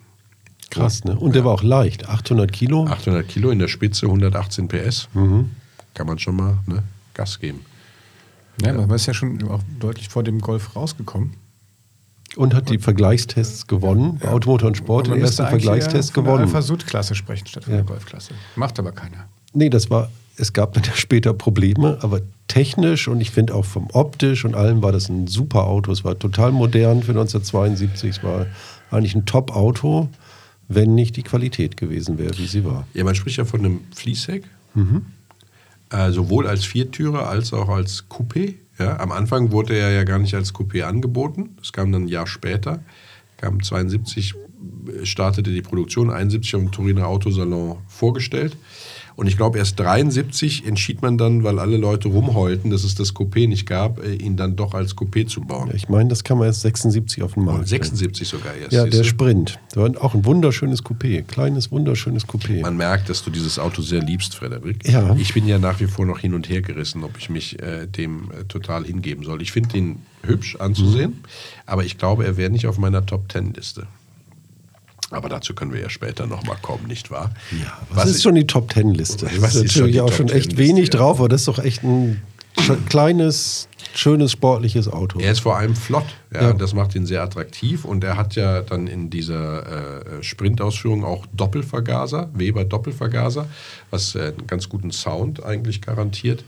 Krass, 0.71 1.05
ne? 1.05 1.17
Und 1.17 1.35
der 1.35 1.45
war 1.45 1.53
auch 1.53 1.63
leicht, 1.63 2.09
800 2.09 2.53
Kilo. 2.53 2.87
800 2.87 3.27
Kilo 3.27 3.51
in 3.51 3.59
der 3.59 3.69
Spitze, 3.69 4.07
118 4.07 4.69
PS. 4.69 5.09
Mhm. 5.15 5.51
Kann 5.95 6.07
man 6.07 6.19
schon 6.19 6.37
mal 6.37 6.59
ne, 6.67 6.83
Gas 7.15 7.39
geben. 7.41 7.61
Ja, 8.63 8.73
man 8.73 8.91
ist 8.91 9.07
ja 9.07 9.15
schon 9.15 9.43
auch 9.49 9.61
deutlich 9.79 10.09
vor 10.09 10.23
dem 10.23 10.41
Golf 10.41 10.75
rausgekommen. 10.77 11.35
Und 12.37 12.55
hat 12.55 12.69
die 12.69 12.79
Vergleichstests 12.79 13.67
gewonnen. 13.67 14.21
Ja. 14.23 14.31
Automotor 14.31 14.69
und 14.69 14.77
Sport, 14.77 15.07
den 15.07 15.21
ersten 15.21 15.47
Vergleichstest 15.47 16.13
gewonnen. 16.13 16.45
Alpha 16.45 16.61
Sud-Klasse 16.61 17.15
sprechen 17.15 17.47
statt 17.47 17.65
von 17.65 17.73
ja. 17.73 17.79
der 17.79 17.87
Golfklasse. 17.87 18.35
Macht 18.55 18.79
aber 18.79 18.93
keiner. 18.93 19.29
Nee, 19.55 19.71
das 19.71 19.91
war, 19.91 20.11
es 20.37 20.53
gab 20.53 20.75
dann 20.75 20.85
ja 20.85 20.93
später 20.95 21.33
Probleme, 21.33 21.99
aber 22.03 22.21
technisch 22.47 23.09
und 23.09 23.21
ich 23.21 23.31
finde 23.31 23.55
auch 23.55 23.65
vom 23.65 23.89
optisch 23.93 24.45
und 24.45 24.55
allem 24.55 24.83
war 24.83 24.93
das 24.93 25.09
ein 25.09 25.27
super 25.27 25.65
Auto. 25.65 25.91
Es 25.91 26.05
war 26.05 26.19
total 26.19 26.53
modern 26.53 27.03
für 27.03 27.13
1972. 27.13 28.11
Es 28.11 28.23
war 28.23 28.47
eigentlich 28.91 29.15
ein 29.15 29.25
Top-Auto 29.25 30.09
wenn 30.69 30.95
nicht 30.95 31.17
die 31.17 31.23
Qualität 31.23 31.77
gewesen 31.77 32.19
wäre, 32.19 32.37
wie 32.39 32.47
sie 32.47 32.65
war. 32.65 32.87
Ja, 32.95 33.05
man 33.05 33.15
spricht 33.15 33.39
ja 33.39 33.45
von 33.45 33.61
einem 33.61 33.81
Fließheck, 33.95 34.45
mhm. 34.75 35.07
äh, 35.91 36.11
sowohl 36.11 36.47
als 36.47 36.65
Viertürer 36.65 37.29
als 37.29 37.53
auch 37.53 37.71
als 37.71 38.05
Coupé. 38.09 38.55
Ja, 38.79 39.01
am 39.01 39.11
Anfang 39.11 39.51
wurde 39.51 39.77
er 39.77 39.91
ja 39.91 40.05
gar 40.05 40.19
nicht 40.19 40.35
als 40.35 40.55
Coupé 40.55 40.83
angeboten. 40.83 41.57
Das 41.59 41.73
kam 41.73 41.91
dann 41.91 42.05
ein 42.05 42.09
Jahr 42.09 42.27
später. 42.27 42.81
Kam 43.39 43.63
72, 43.63 44.35
startete 45.05 45.51
die 45.51 45.63
Produktion, 45.63 46.11
71 46.11 46.55
am 46.55 46.71
Turiner 46.71 47.07
Autosalon 47.07 47.79
vorgestellt. 47.89 48.57
Und 49.19 49.27
ich 49.27 49.37
glaube, 49.37 49.59
erst 49.59 49.81
73 49.81 50.65
entschied 50.65 51.03
man 51.03 51.19
dann, 51.19 51.43
weil 51.43 51.59
alle 51.59 51.77
Leute 51.77 52.07
rumheulten, 52.07 52.71
dass 52.71 52.85
es 52.85 52.95
das 52.95 53.17
Coupé 53.17 53.49
nicht 53.49 53.67
gab, 53.67 53.99
äh, 53.99 54.15
ihn 54.15 54.37
dann 54.37 54.55
doch 54.55 54.75
als 54.75 54.97
Coupé 54.97 55.27
zu 55.27 55.41
bauen. 55.41 55.73
Ich 55.75 55.89
meine, 55.89 56.09
das 56.09 56.23
kann 56.23 56.39
man 56.39 56.47
erst 56.47 56.61
76 56.61 57.25
auf 57.25 57.35
dem 57.35 57.47
Markt. 57.47 57.67
76 57.67 58.29
sogar 58.29 58.55
erst. 58.55 58.73
Ja, 58.73 58.87
der 58.87 59.03
Sprint. 59.03 59.59
Das 59.71 59.77
war 59.83 60.05
auch 60.05 60.15
ein 60.15 60.25
wunderschönes 60.25 60.85
Coupé. 60.85 61.23
Kleines, 61.23 61.73
wunderschönes 61.73 62.29
Coupé. 62.29 62.61
Man 62.61 62.77
merkt, 62.77 63.09
dass 63.09 63.25
du 63.25 63.31
dieses 63.31 63.59
Auto 63.59 63.83
sehr 63.83 64.03
liebst, 64.03 64.37
Frederik. 64.37 64.89
Ja. 64.89 65.17
Ich 65.17 65.35
bin 65.35 65.49
ja 65.49 65.59
nach 65.59 65.81
wie 65.81 65.89
vor 65.89 66.07
noch 66.07 66.21
hin 66.21 66.33
und 66.33 66.49
her 66.49 66.63
gerissen, 66.63 67.03
ob 67.03 67.19
ich 67.19 67.29
mich 67.29 67.61
äh, 67.61 67.89
dem 67.89 68.31
äh, 68.31 68.45
total 68.45 68.85
hingeben 68.85 69.25
soll. 69.25 69.43
Ich 69.43 69.51
finde 69.51 69.79
ihn 69.79 70.03
hübsch 70.23 70.55
anzusehen, 70.61 71.11
mhm. 71.11 71.25
aber 71.67 71.85
ich 71.85 71.99
glaube, 71.99 72.25
er 72.25 72.37
wäre 72.37 72.51
nicht 72.51 72.69
auf 72.69 72.79
meiner 72.79 73.05
Top-10-Liste. 73.05 73.89
Aber 75.11 75.29
dazu 75.29 75.55
können 75.55 75.73
wir 75.73 75.81
ja 75.81 75.89
später 75.89 76.27
nochmal 76.27 76.59
kommen, 76.61 76.87
nicht 76.87 77.11
wahr? 77.11 77.31
Ja, 77.53 77.79
was, 77.89 78.05
was 78.05 78.11
ist 78.11 78.23
schon 78.23 78.35
die 78.35 78.47
Top 78.47 78.69
Ten 78.71 78.93
Liste? 78.93 79.27
Was 79.39 79.55
ist, 79.55 79.65
ist 79.65 79.77
natürlich 79.77 80.01
auch 80.01 80.13
schon 80.13 80.29
echt 80.29 80.59
wenig 80.59 80.93
ja. 80.93 80.99
drauf, 80.99 81.19
aber 81.19 81.29
das 81.29 81.43
ist 81.43 81.49
doch 81.49 81.59
echt 81.59 81.83
ein 81.83 82.21
kleines, 82.89 83.69
schönes, 83.95 84.33
sportliches 84.33 84.89
Auto. 84.89 85.19
Er 85.21 85.33
ist 85.33 85.41
vor 85.41 85.57
allem 85.57 85.75
flott. 85.75 86.07
Ja, 86.33 86.43
ja. 86.43 86.53
Das 86.53 86.75
macht 86.75 86.95
ihn 86.95 87.07
sehr 87.07 87.23
attraktiv. 87.23 87.85
Und 87.85 88.05
er 88.05 88.17
hat 88.17 88.35
ja 88.35 88.61
dann 88.61 88.87
in 88.87 89.11
dieser 89.11 90.19
äh, 90.19 90.23
Sprintausführung 90.23 91.05
auch 91.05 91.25
Doppelvergaser, 91.33 92.29
Weber 92.35 92.65
Doppelvergaser, 92.65 93.47
was 93.91 94.15
äh, 94.15 94.35
einen 94.37 94.47
ganz 94.47 94.69
guten 94.69 94.91
Sound 94.91 95.43
eigentlich 95.43 95.81
garantiert. 95.81 96.45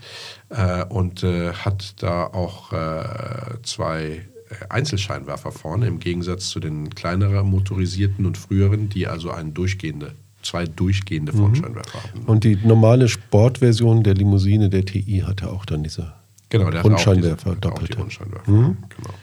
Äh, 0.49 0.85
und 0.85 1.23
äh, 1.23 1.53
hat 1.53 1.95
da 2.01 2.25
auch 2.25 2.73
äh, 2.73 3.03
zwei 3.63 4.25
Einzelscheinwerfer 4.69 5.51
vorne, 5.51 5.87
im 5.87 5.99
Gegensatz 5.99 6.49
zu 6.49 6.59
den 6.59 6.89
kleineren 6.89 7.47
motorisierten 7.49 8.25
und 8.25 8.37
früheren, 8.37 8.89
die 8.89 9.07
also 9.07 9.31
einen 9.31 9.53
durchgehende, 9.53 10.13
zwei 10.41 10.65
durchgehende 10.65 11.33
Frontscheinwerfer 11.33 11.99
mhm. 11.99 12.19
haben. 12.19 12.25
Und 12.25 12.43
die 12.43 12.55
normale 12.55 13.07
Sportversion 13.07 14.03
der 14.03 14.15
Limousine 14.15 14.69
der 14.69 14.85
TI 14.85 15.23
hatte 15.25 15.51
auch 15.51 15.65
dann 15.65 15.83
diese 15.83 16.13
genau, 16.49 16.69
der 16.69 16.81
Rundscheinwerfer, 16.81 17.55
doppelte. 17.55 17.97
Rundscheinwerfer. 17.97 18.51
Mhm. 18.51 18.77
Genau. 18.89 19.13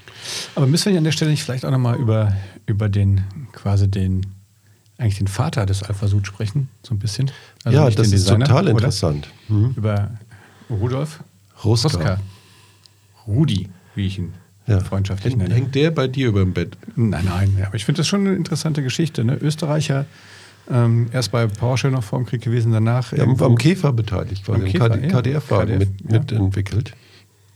Aber 0.54 0.66
müssen 0.66 0.90
wir 0.90 0.98
an 0.98 1.04
der 1.04 1.12
Stelle 1.12 1.30
nicht 1.30 1.42
vielleicht 1.42 1.64
auch 1.64 1.70
nochmal 1.70 1.96
über, 1.96 2.36
über 2.66 2.88
den 2.88 3.24
quasi 3.52 3.88
den 3.88 4.26
eigentlich 4.98 5.18
den 5.18 5.28
Vater 5.28 5.64
des 5.64 5.84
Alpha 5.84 6.08
Sud 6.08 6.26
sprechen, 6.26 6.68
so 6.82 6.92
ein 6.94 6.98
bisschen? 6.98 7.30
Also 7.64 7.78
ja, 7.78 7.88
das 7.88 8.06
ist 8.06 8.12
Designer, 8.12 8.46
total 8.46 8.68
interessant. 8.68 9.28
Mhm. 9.48 9.74
Über 9.76 10.10
Rudolf 10.68 11.22
Ruska. 11.64 11.88
Ruska. 11.88 12.20
Rudi, 13.26 13.68
wie 13.94 14.06
ich 14.06 14.18
ihn 14.18 14.34
ja. 14.68 14.80
freundschaftlich 14.80 15.36
nenne. 15.36 15.54
Hängt 15.54 15.74
der 15.74 15.90
bei 15.90 16.08
dir 16.08 16.28
über 16.28 16.40
dem 16.40 16.52
Bett? 16.52 16.76
Nein, 16.96 17.24
nein. 17.24 17.56
Ja, 17.58 17.66
aber 17.66 17.76
ich 17.76 17.84
finde 17.84 17.98
das 17.98 18.08
schon 18.08 18.26
eine 18.26 18.36
interessante 18.36 18.82
Geschichte. 18.82 19.24
Ne? 19.24 19.36
Österreicher, 19.36 20.06
ähm, 20.70 21.08
erst 21.12 21.32
bei 21.32 21.46
Porsche 21.46 21.88
noch 21.88 22.04
vor 22.04 22.18
dem 22.18 22.26
Krieg 22.26 22.42
gewesen, 22.42 22.72
danach. 22.72 23.12
Ja, 23.12 23.24
am 23.24 23.56
Käfer 23.56 23.92
beteiligt, 23.92 24.46
war 24.48 24.56
am 24.56 24.64
Käfer, 24.64 24.90
KD, 24.90 25.08
KDF-Wagen 25.08 25.78
KDF, 25.78 25.90
mit, 26.02 26.10
mitentwickelt. 26.10 26.92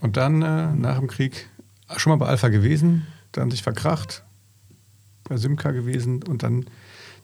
Und 0.00 0.16
dann 0.16 0.42
äh, 0.42 0.74
nach 0.74 0.98
dem 0.98 1.08
Krieg 1.08 1.48
schon 1.96 2.10
mal 2.10 2.16
bei 2.16 2.26
Alpha 2.26 2.48
gewesen, 2.48 3.06
dann 3.32 3.50
sich 3.50 3.62
verkracht, 3.62 4.24
bei 5.24 5.36
Simca 5.36 5.70
gewesen 5.70 6.22
und 6.22 6.42
dann 6.42 6.66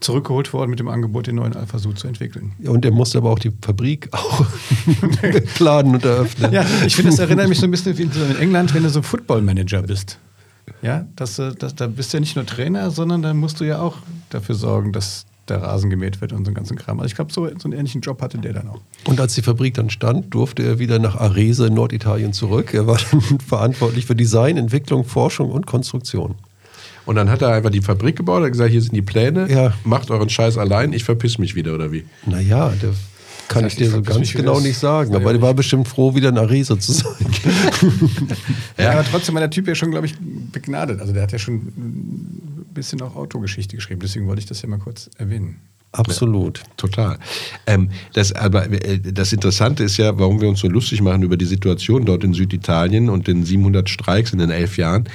zurückgeholt 0.00 0.52
worden 0.52 0.70
mit 0.70 0.78
dem 0.78 0.88
Angebot, 0.88 1.26
den 1.26 1.36
neuen 1.36 1.56
Alpha 1.56 1.78
Sud 1.78 1.98
zu 1.98 2.06
entwickeln. 2.06 2.52
Und 2.64 2.84
er 2.84 2.92
musste 2.92 3.18
aber 3.18 3.30
auch 3.30 3.38
die 3.38 3.52
Fabrik 3.62 4.08
auch 4.12 4.46
laden 5.58 5.94
und 5.94 6.04
eröffnen. 6.04 6.52
Ja, 6.52 6.64
ich 6.86 6.94
finde, 6.94 7.10
das 7.10 7.18
erinnert 7.18 7.48
mich 7.48 7.58
so 7.58 7.66
ein 7.66 7.70
bisschen 7.70 7.98
wie 7.98 8.02
in 8.02 8.36
England, 8.38 8.74
wenn 8.74 8.84
du 8.84 8.90
so 8.90 9.02
Football-Manager 9.02 9.82
bist. 9.82 10.18
Ja, 10.82 11.06
das, 11.16 11.40
das, 11.58 11.74
da 11.74 11.86
bist 11.86 12.12
du 12.12 12.18
ja 12.18 12.20
nicht 12.20 12.36
nur 12.36 12.46
Trainer, 12.46 12.90
sondern 12.90 13.22
da 13.22 13.34
musst 13.34 13.60
du 13.60 13.64
ja 13.64 13.80
auch 13.80 13.96
dafür 14.30 14.54
sorgen, 14.54 14.92
dass 14.92 15.26
der 15.48 15.62
Rasen 15.62 15.90
gemäht 15.90 16.20
wird 16.20 16.32
und 16.32 16.44
so 16.44 16.50
einen 16.50 16.54
ganzen 16.54 16.76
Kram. 16.76 17.00
Also 17.00 17.08
ich 17.08 17.14
glaube, 17.14 17.32
so, 17.32 17.46
so 17.46 17.64
einen 17.64 17.72
ähnlichen 17.72 18.00
Job 18.00 18.20
hatte 18.20 18.38
der 18.38 18.52
dann 18.52 18.68
auch. 18.68 18.80
Und 19.06 19.20
als 19.20 19.34
die 19.34 19.42
Fabrik 19.42 19.74
dann 19.74 19.90
stand, 19.90 20.32
durfte 20.34 20.62
er 20.62 20.78
wieder 20.78 20.98
nach 20.98 21.16
Arese 21.16 21.66
in 21.66 21.74
Norditalien 21.74 22.32
zurück. 22.32 22.74
Er 22.74 22.86
war 22.86 22.98
dann 23.10 23.20
verantwortlich 23.46 24.06
für 24.06 24.14
Design, 24.14 24.56
Entwicklung, 24.56 25.04
Forschung 25.04 25.50
und 25.50 25.66
Konstruktion. 25.66 26.36
Und 27.08 27.14
dann 27.14 27.30
hat 27.30 27.40
er 27.40 27.54
einfach 27.54 27.70
die 27.70 27.80
Fabrik 27.80 28.16
gebaut, 28.16 28.42
hat 28.42 28.52
gesagt, 28.52 28.70
hier 28.70 28.82
sind 28.82 28.94
die 28.94 29.00
Pläne, 29.00 29.50
ja. 29.50 29.72
macht 29.84 30.10
euren 30.10 30.28
Scheiß 30.28 30.58
allein, 30.58 30.92
ich 30.92 31.04
verpiss 31.04 31.38
mich 31.38 31.54
wieder, 31.54 31.74
oder 31.74 31.90
wie? 31.90 32.04
Naja, 32.26 32.68
der 32.82 32.90
kann 33.48 33.66
ich 33.66 33.76
dir 33.76 33.88
so 33.90 34.02
ganz 34.02 34.30
genau 34.34 34.60
nicht 34.60 34.76
sagen. 34.76 35.14
Aber 35.16 35.32
der 35.32 35.40
war 35.40 35.54
bestimmt 35.54 35.88
froh, 35.88 36.14
wieder 36.14 36.28
in 36.28 36.36
Arese 36.36 36.78
zu 36.78 36.92
sein. 36.92 37.14
ja, 38.78 38.90
aber 38.92 39.04
trotzdem 39.10 39.34
war 39.34 39.40
der 39.40 39.48
Typ 39.48 39.66
ja 39.68 39.74
schon, 39.74 39.90
glaube 39.90 40.04
ich, 40.04 40.16
begnadet. 40.52 41.00
Also 41.00 41.14
der 41.14 41.22
hat 41.22 41.32
ja 41.32 41.38
schon 41.38 41.54
ein 41.54 42.66
bisschen 42.74 43.00
auch 43.00 43.16
Autogeschichte 43.16 43.74
geschrieben. 43.74 44.00
Deswegen 44.02 44.26
wollte 44.26 44.40
ich 44.40 44.46
das 44.46 44.60
ja 44.60 44.68
mal 44.68 44.78
kurz 44.78 45.08
erwähnen. 45.16 45.62
Absolut. 45.92 46.58
Ja, 46.58 46.64
total. 46.76 47.18
Ähm, 47.66 47.88
das, 48.12 48.34
aber 48.34 48.70
äh, 48.70 49.00
das 49.00 49.32
Interessante 49.32 49.82
ist 49.84 49.96
ja, 49.96 50.18
warum 50.18 50.42
wir 50.42 50.48
uns 50.50 50.60
so 50.60 50.68
lustig 50.68 51.00
machen 51.00 51.22
über 51.22 51.38
die 51.38 51.46
Situation 51.46 52.04
dort 52.04 52.24
in 52.24 52.34
Süditalien 52.34 53.08
und 53.08 53.26
den 53.26 53.44
700 53.44 53.88
Streiks 53.88 54.34
in 54.34 54.38
den 54.38 54.50
elf 54.50 54.76
Jahren. 54.76 55.08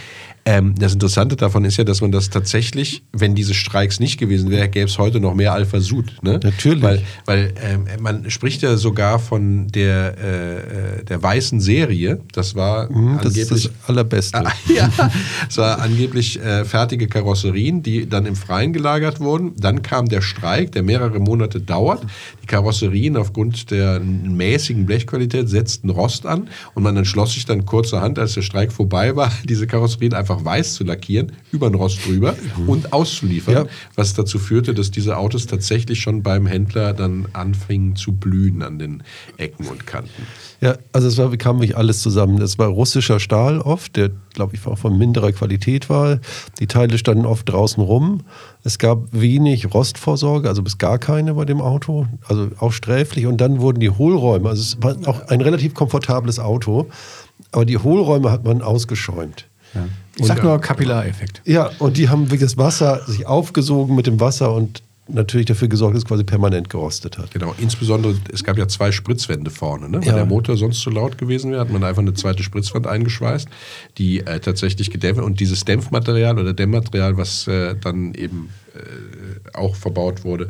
Ähm, 0.46 0.76
das 0.78 0.94
Interessante 0.94 1.38
davon 1.38 1.64
ist 1.64 1.78
ja, 1.78 1.86
dass 1.86 2.02
man 2.02 2.12
das 2.12 2.30
tatsächlich, 2.30 3.04
wenn 3.14 3.34
diese 3.34 3.54
Streiks 3.54 4.00
nicht 4.00 4.18
gewesen 4.20 4.50
wären, 4.50 4.70
gäbe 4.72 4.88
es 4.88 4.98
heute 4.98 5.22
noch 5.22 5.36
mehr 5.36 5.54
Alpha 5.54 5.80
Sud. 5.80 6.18
Ne? 6.22 6.40
Natürlich. 6.44 6.84
Weil, 6.84 7.02
weil 7.26 7.54
ähm, 7.64 7.86
man 8.02 8.30
spricht 8.30 8.62
ja 8.62 8.76
sogar 8.76 9.20
von 9.20 9.68
der, 9.70 10.16
äh, 10.18 11.00
äh 11.00 11.04
der 11.06 11.24
weißen 11.24 11.60
Serie. 11.62 12.20
Das 12.34 12.56
war 12.56 12.92
mhm, 12.92 13.20
das 13.22 13.28
angeblich. 13.28 13.64
das 13.64 13.72
Allerbeste. 13.88 14.46
Ah, 14.46 14.52
ja, 14.76 14.90
es 15.50 15.58
war 15.58 15.80
angeblich 15.80 16.40
äh, 16.40 16.66
fertige 16.66 17.08
Karosserien, 17.08 17.82
die 17.82 18.10
dann 18.10 18.26
im 18.26 18.36
Freien 18.36 18.74
gelagert 18.74 19.20
wurden. 19.20 19.54
Dann 19.58 19.82
kam 19.82 20.10
der 20.10 20.22
Streik, 20.22 20.74
der 20.74 20.84
mehrere 20.84 21.20
Monate 21.20 21.62
dauert. 21.62 22.06
Die 22.42 22.48
Karosserien 22.48 23.16
aufgrund 23.16 23.72
der 23.72 24.00
mäßigen 24.00 24.86
Blechqualität 24.86 25.48
setzten 25.48 25.90
Rost 25.90 26.26
an 26.26 26.50
und 26.74 26.84
man 26.84 26.98
entschloss 26.98 27.34
sich 27.34 27.46
dann 27.46 27.66
kurzerhand, 27.66 28.20
als 28.20 28.34
der 28.34 28.42
Streik 28.42 28.74
vorbei 28.74 29.16
war, 29.16 29.32
diese 29.46 29.68
Karosserien 29.68 30.14
einfach 30.14 30.33
einfach 30.34 30.46
weiß 30.46 30.74
zu 30.76 30.84
lackieren, 30.84 31.32
über 31.52 31.70
den 31.70 31.76
Rost 31.76 32.06
drüber 32.06 32.36
mhm. 32.58 32.70
und 32.70 32.94
auszuliefern, 32.94 33.54
ja. 33.54 33.66
was 33.96 34.14
dazu 34.14 34.40
führte, 34.40 34.74
dass 34.74 34.92
diese 34.92 35.18
Autos 35.18 35.48
tatsächlich 35.48 36.00
schon 36.00 36.24
beim 36.24 36.46
Händler 36.46 36.94
dann 36.94 37.28
anfingen 37.34 37.96
zu 37.96 38.14
blühen 38.14 38.62
an 38.62 38.80
den 38.80 39.04
Ecken 39.38 39.68
und 39.68 39.86
Kanten. 39.86 40.28
Ja, 40.62 40.78
also 40.94 41.08
es 41.08 41.18
war, 41.18 41.36
kam 41.38 41.58
wirklich 41.58 41.76
alles 41.76 42.02
zusammen. 42.02 42.42
Es 42.42 42.58
war 42.58 42.68
russischer 42.68 43.20
Stahl 43.20 43.60
oft, 43.60 43.96
der, 43.98 44.12
glaube 44.34 44.56
ich, 44.56 44.66
auch 44.66 44.78
von 44.78 44.98
minderer 44.98 45.32
Qualität 45.34 45.90
war. 45.90 46.20
Die 46.60 46.68
Teile 46.68 46.98
standen 46.98 47.26
oft 47.26 47.50
draußen 47.50 47.84
rum. 47.84 48.22
Es 48.64 48.80
gab 48.80 49.10
wenig 49.12 49.74
Rostvorsorge, 49.74 50.48
also 50.48 50.62
bis 50.64 50.78
gar 50.78 51.00
keine 51.00 51.34
bei 51.34 51.44
dem 51.44 51.60
Auto, 51.60 52.08
also 52.28 52.50
auch 52.60 52.72
sträflich. 52.72 53.26
Und 53.26 53.42
dann 53.42 53.60
wurden 53.60 53.82
die 53.82 53.90
Hohlräume, 53.90 54.48
also 54.48 54.62
es 54.62 54.82
war 54.82 54.96
auch 55.06 55.28
ein 55.28 55.42
relativ 55.42 55.74
komfortables 55.74 56.40
Auto, 56.40 56.88
aber 57.52 57.66
die 57.66 57.78
Hohlräume 57.78 58.32
hat 58.32 58.46
man 58.46 58.62
ausgeschäumt. 58.62 59.48
Ja. 59.74 59.86
Ich 60.18 60.26
sag 60.26 60.44
nur 60.44 60.60
Kapillareffekt. 60.62 61.42
Ja, 61.46 61.72
und 61.80 61.98
die 61.98 62.10
haben 62.10 62.28
das 62.30 62.58
Wasser 62.58 63.02
sich 63.08 63.26
aufgesogen 63.26 63.96
mit 63.96 64.08
dem 64.08 64.20
Wasser 64.20 64.54
und 64.54 64.84
natürlich 65.08 65.48
dafür 65.48 65.68
gesorgt, 65.68 65.96
dass 65.96 66.04
es 66.04 66.08
quasi 66.08 66.24
permanent 66.24 66.70
gerostet 66.70 67.18
hat. 67.18 67.32
Genau, 67.32 67.54
insbesondere, 67.60 68.16
es 68.32 68.44
gab 68.44 68.58
ja 68.58 68.68
zwei 68.68 68.92
Spritzwände 68.92 69.52
vorne. 69.52 69.90
Ne? 69.90 70.00
Weil 70.00 70.08
ja. 70.08 70.16
der 70.16 70.26
Motor 70.26 70.56
sonst 70.56 70.80
zu 70.80 70.90
laut 70.90 71.18
gewesen 71.18 71.52
wäre, 71.52 71.62
hat 71.62 71.72
man 71.72 71.84
einfach 71.84 72.02
eine 72.02 72.14
zweite 72.14 72.44
Spritzwand 72.44 72.88
eingeschweißt, 72.88 73.48
die 73.98 74.22
äh, 74.22 74.40
tatsächlich 74.40 74.92
gedämpft 74.92 75.22
und 75.22 75.40
dieses 75.40 75.66
Dämpfmaterial 75.66 76.40
oder 76.40 76.54
Dämmmaterial, 76.54 77.18
was 77.18 77.48
äh, 77.48 77.76
dann 77.76 78.14
eben 78.14 78.50
äh, 78.76 79.58
auch 79.58 79.76
verbaut 79.76 80.24
wurde, 80.24 80.50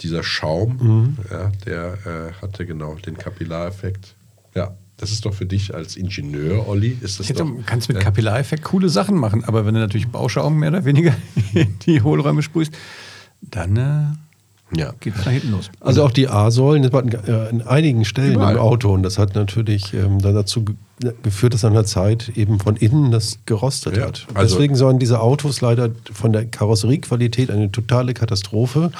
dieser 0.00 0.22
Schaum, 0.22 0.78
mhm. 0.80 1.16
ja, 1.30 1.52
der 1.66 1.98
äh, 2.06 2.42
hatte 2.42 2.64
genau 2.64 2.94
den 2.94 3.18
Kapillareffekt. 3.18 4.14
Ja, 4.54 4.74
das 4.96 5.12
ist 5.12 5.26
doch 5.26 5.34
für 5.34 5.46
dich 5.46 5.74
als 5.74 5.96
Ingenieur, 5.96 6.66
Olli, 6.68 6.96
ist 7.00 7.20
das 7.20 7.28
doch, 7.28 7.36
Du 7.36 7.62
kannst 7.66 7.88
mit 7.88 8.00
Kapillareffekt 8.00 8.64
coole 8.64 8.88
Sachen 8.88 9.16
machen, 9.16 9.44
aber 9.44 9.66
wenn 9.66 9.74
du 9.74 9.80
natürlich 9.80 10.08
Bauschaum 10.08 10.58
mehr 10.58 10.70
oder 10.70 10.84
weniger 10.84 11.14
in 11.54 11.78
die 11.80 12.02
Hohlräume 12.02 12.42
sprühst, 12.42 12.72
dann 13.42 13.76
äh, 13.76 14.25
ja. 14.74 14.92
geht 15.00 15.14
es 15.16 15.24
nach 15.24 15.32
hinten 15.32 15.52
los. 15.52 15.70
Also 15.80 16.04
auch 16.04 16.10
die 16.10 16.28
A-Säulen 16.28 16.82
das 16.82 16.92
äh, 16.92 17.50
in 17.50 17.62
einigen 17.62 18.04
Stellen 18.04 18.34
Überall. 18.34 18.54
im 18.54 18.60
Auto 18.60 18.92
und 18.92 19.02
das 19.02 19.18
hat 19.18 19.34
natürlich 19.34 19.94
ähm, 19.94 20.20
dann 20.20 20.34
dazu 20.34 20.64
geführt, 21.22 21.54
dass 21.54 21.64
an 21.64 21.74
der 21.74 21.84
Zeit 21.84 22.32
eben 22.36 22.58
von 22.58 22.76
innen 22.76 23.10
das 23.10 23.38
gerostet 23.46 23.96
ja. 23.96 24.06
hat. 24.06 24.26
Also 24.34 24.56
Deswegen 24.56 24.76
sollen 24.76 24.98
diese 24.98 25.20
Autos 25.20 25.60
leider 25.60 25.90
von 26.12 26.32
der 26.32 26.46
Karosseriequalität 26.46 27.50
eine 27.50 27.70
totale 27.70 28.14
Katastrophe. 28.14 28.90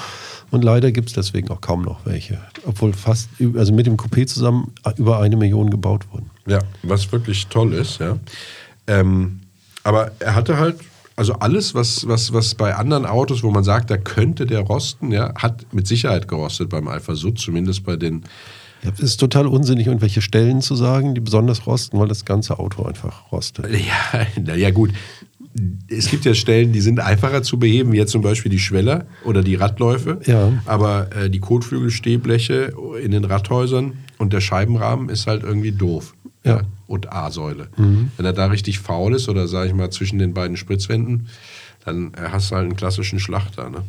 Und 0.51 0.63
leider 0.63 0.93
gibt 0.93 1.09
es 1.09 1.15
deswegen 1.15 1.51
auch 1.51 1.61
kaum 1.61 1.83
noch 1.83 2.07
welche. 2.07 2.39
Obwohl 2.67 2.93
fast, 2.93 3.29
also 3.57 3.73
mit 3.73 3.87
dem 3.87 3.97
Coupé 3.97 4.27
zusammen 4.27 4.73
über 4.97 5.19
eine 5.21 5.37
Million 5.37 5.71
gebaut 5.71 6.05
wurden. 6.13 6.31
Ja, 6.47 6.61
was 6.83 7.11
wirklich 7.11 7.49
toll 7.49 7.73
ist, 7.73 7.99
ja. 7.99 8.17
Ähm, 8.87 9.41
aber 9.83 10.13
er 10.21 10.35
hatte 10.35 10.59
halt, 10.59 10.77
also 11.17 11.33
alles, 11.35 11.75
was, 11.75 12.07
was, 12.07 12.33
was 12.33 12.55
bei 12.55 12.75
anderen 12.75 13.07
Autos, 13.07 13.43
wo 13.43 13.51
man 13.51 13.65
sagt, 13.65 13.91
da 13.91 13.97
könnte 13.97 14.47
der 14.47 14.61
rosten, 14.61 15.13
ja, 15.13 15.35
hat 15.35 15.73
mit 15.73 15.87
Sicherheit 15.87 16.29
gerostet 16.29 16.69
beim 16.69 16.89
Alpha 16.89 17.15
Sud, 17.15 17.39
zumindest 17.39 17.85
bei 17.85 17.97
den. 17.97 18.25
Ja, 18.83 18.91
es 18.93 19.01
ist 19.01 19.17
total 19.17 19.47
unsinnig, 19.47 19.87
irgendwelche 19.87 20.21
Stellen 20.21 20.61
zu 20.61 20.77
sagen, 20.77 21.15
die 21.15 21.21
besonders 21.21 21.67
rosten, 21.67 21.99
weil 21.99 22.09
das 22.09 22.27
ganze 22.27 22.59
Auto 22.59 22.85
einfach 22.85 23.33
rostet. 23.33 23.67
Ja, 23.71 24.27
na 24.45 24.55
ja 24.55 24.71
gut 24.71 24.93
es 25.89 26.11
gibt 26.11 26.25
ja 26.25 26.35
Stellen, 26.35 26.73
die 26.73 26.81
sind 26.81 27.01
einfacher 27.01 27.43
zu 27.43 27.59
beheben, 27.59 27.93
wie 27.93 27.97
jetzt 27.97 28.13
zum 28.13 28.23
Beispiel 28.23 28.51
die 28.51 28.59
Schweller 28.59 29.07
oder 29.25 29.43
die 29.43 29.55
Radläufe. 29.55 30.21
Ja. 30.27 30.53
Aber 30.67 31.09
äh, 31.17 31.31
die 31.31 31.41
Kotflügelstehbleche 31.41 32.75
in 33.03 33.11
den 33.11 33.25
Radhäusern 33.25 33.95
und 34.19 34.33
der 34.33 34.41
Scheibenrahmen 34.41 35.09
ist 35.09 35.27
halt 35.27 35.43
irgendwie 35.43 35.73
doof. 35.73 36.15
Ja. 36.49 36.61
Und 36.87 37.13
A-Säule. 37.13 37.69
Wenn 37.77 38.25
er 38.25 38.33
da 38.33 38.47
richtig 38.47 38.79
faul 38.79 39.15
ist 39.15 39.29
oder 39.29 39.49
sage 39.49 39.69
ich 39.69 39.75
mal 39.75 39.91
zwischen 39.91 40.19
den 40.19 40.35
beiden 40.35 40.57
Spritzwänden, 40.57 41.27
dann 41.85 42.13
äh, 42.15 42.29
hast 42.31 42.51
du 42.51 42.55
halt 42.57 42.65
einen 42.67 42.77
klassischen 42.77 43.19
Schlachter. 43.19 43.71
Ne? 43.71 43.83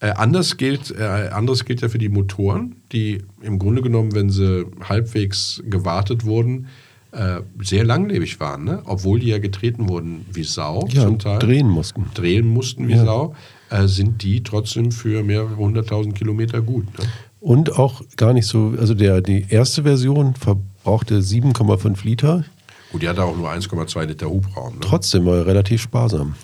Äh, 0.00 0.10
anders 0.12 0.56
gilt, 0.56 0.90
äh, 0.98 1.28
anderes 1.32 1.64
gilt 1.64 1.82
ja 1.82 1.88
für 1.88 1.98
die 1.98 2.08
Motoren, 2.08 2.76
die 2.92 3.22
im 3.42 3.58
Grunde 3.58 3.82
genommen, 3.82 4.14
wenn 4.14 4.30
sie 4.30 4.66
halbwegs 4.88 5.62
gewartet 5.68 6.24
wurden, 6.24 6.66
äh, 7.12 7.40
sehr 7.62 7.84
langlebig 7.84 8.40
waren, 8.40 8.64
ne? 8.64 8.82
obwohl 8.86 9.20
die 9.20 9.28
ja 9.28 9.38
getreten 9.38 9.88
wurden 9.88 10.24
wie 10.32 10.44
Sau 10.44 10.86
Ja, 10.90 11.02
zum 11.02 11.18
Teil. 11.18 11.38
drehen 11.40 11.68
mussten. 11.68 12.06
Drehen 12.14 12.46
mussten 12.48 12.88
wie 12.88 12.94
Ja. 12.94 13.04
Sau, 13.04 13.34
äh, 13.70 13.86
sind 13.86 14.22
die 14.22 14.42
trotzdem 14.42 14.90
für 14.92 15.22
mehrere 15.22 15.56
hunderttausend 15.56 16.14
Kilometer 16.14 16.60
gut. 16.60 16.86
Ne? 16.98 17.04
Und 17.40 17.78
auch 17.78 18.02
gar 18.16 18.32
nicht 18.32 18.46
so, 18.46 18.74
also 18.78 18.94
der, 18.94 19.20
die 19.22 19.46
erste 19.48 19.82
Version 19.82 20.34
verbrauchte 20.82 21.20
7,5 21.20 22.04
Liter, 22.04 22.44
Gut, 22.92 23.02
die 23.02 23.08
hatte 23.08 23.22
auch 23.22 23.36
nur 23.36 23.48
1,2 23.48 24.04
Liter 24.06 24.28
Hubraum. 24.28 24.74
Ne? 24.74 24.80
trotzdem 24.80 25.24
war 25.24 25.36
er 25.36 25.46
relativ 25.46 25.80
sparsam. 25.80 26.34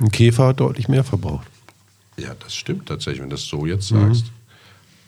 Ein 0.00 0.10
Käfer 0.10 0.48
hat 0.48 0.58
deutlich 0.58 0.88
mehr 0.88 1.04
verbraucht. 1.04 1.46
Ja, 2.16 2.34
das 2.40 2.54
stimmt 2.56 2.86
tatsächlich, 2.88 3.22
wenn 3.22 3.30
du 3.30 3.36
das 3.36 3.44
so 3.44 3.66
jetzt 3.66 3.86
sagst. 3.88 4.24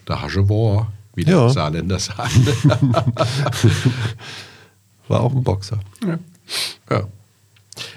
Da 0.04 0.20
hast 0.22 0.36
du 0.36 0.48
war, 0.48 0.92
wie 1.16 1.24
die 1.24 1.32
Ja. 1.32 1.48
Saarländer 1.48 1.98
sagen. 1.98 2.46
War 5.08 5.20
auch 5.20 5.34
ein 5.34 5.42
Boxer. 5.42 5.80
Ja. 6.06 6.18
Ja. 6.90 7.08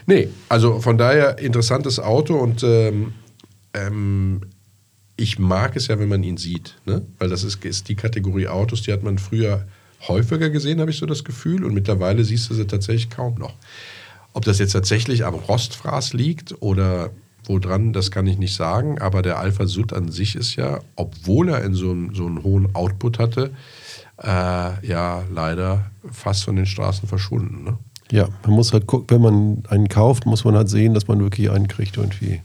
Nee, 0.08 0.30
also 0.50 0.80
von 0.82 0.98
daher 0.98 1.38
interessantes 1.38 2.00
Auto 2.00 2.36
und 2.36 2.64
ähm, 2.64 3.14
ähm, 3.74 4.42
ich 5.16 5.38
mag 5.40 5.76
es 5.76 5.88
ja, 5.88 6.00
wenn 6.00 6.10
man 6.10 6.24
ihn 6.24 6.38
sieht, 6.38 6.76
ne? 6.86 7.06
weil 7.20 7.30
das 7.30 7.44
ist, 7.44 7.64
ist 7.64 7.88
die 7.90 7.96
Kategorie 7.96 8.48
Autos, 8.48 8.82
die 8.82 8.92
hat 8.92 9.04
man 9.04 9.18
früher 9.20 9.68
häufiger 10.08 10.50
gesehen, 10.50 10.80
habe 10.80 10.92
ich 10.92 10.98
so 10.98 11.06
das 11.06 11.24
Gefühl, 11.24 11.64
und 11.64 11.74
mittlerweile 11.74 12.24
siehst 12.24 12.50
du 12.50 12.54
sie 12.54 12.68
tatsächlich 12.68 13.10
kaum 13.10 13.36
noch. 13.36 13.54
Ob 14.34 14.46
das 14.46 14.60
jetzt 14.60 14.74
tatsächlich 14.74 15.26
am 15.26 15.34
Rostfraß 15.36 16.14
liegt 16.14 16.62
oder 16.62 17.10
woran, 17.46 17.94
das 17.94 18.12
kann 18.12 18.28
ich 18.28 18.38
nicht 18.38 18.56
sagen, 18.56 19.00
aber 19.00 19.22
der 19.22 19.40
Alpha 19.40 19.66
Sud 19.66 19.94
an 19.94 20.12
sich 20.12 20.36
ist 20.36 20.56
ja, 20.58 20.80
obwohl 20.96 21.50
er 21.50 21.64
in 21.64 21.74
so, 21.74 21.92
einem- 21.92 22.14
so 22.14 22.26
einen 22.28 22.44
hohen 22.44 22.76
Output 22.76 23.20
hatte, 23.20 23.52
äh, 24.22 24.28
ja 24.88 25.24
leider 25.34 25.90
fast 26.12 26.44
von 26.44 26.56
den 26.58 26.66
Straßen 26.66 27.08
verschwunden. 27.08 27.64
Ne? 27.64 27.78
Ja, 28.12 28.28
man 28.44 28.52
muss 28.56 28.74
halt 28.74 28.86
gucken, 28.86 29.08
wenn 29.10 29.22
man 29.22 29.64
einen 29.70 29.88
kauft, 29.88 30.26
muss 30.26 30.44
man 30.44 30.56
halt 30.56 30.70
sehen, 30.70 30.94
dass 30.94 31.08
man 31.08 31.20
wirklich 31.20 31.50
einen 31.50 31.68
kriegt, 31.68 31.98
irgendwie 31.98 32.42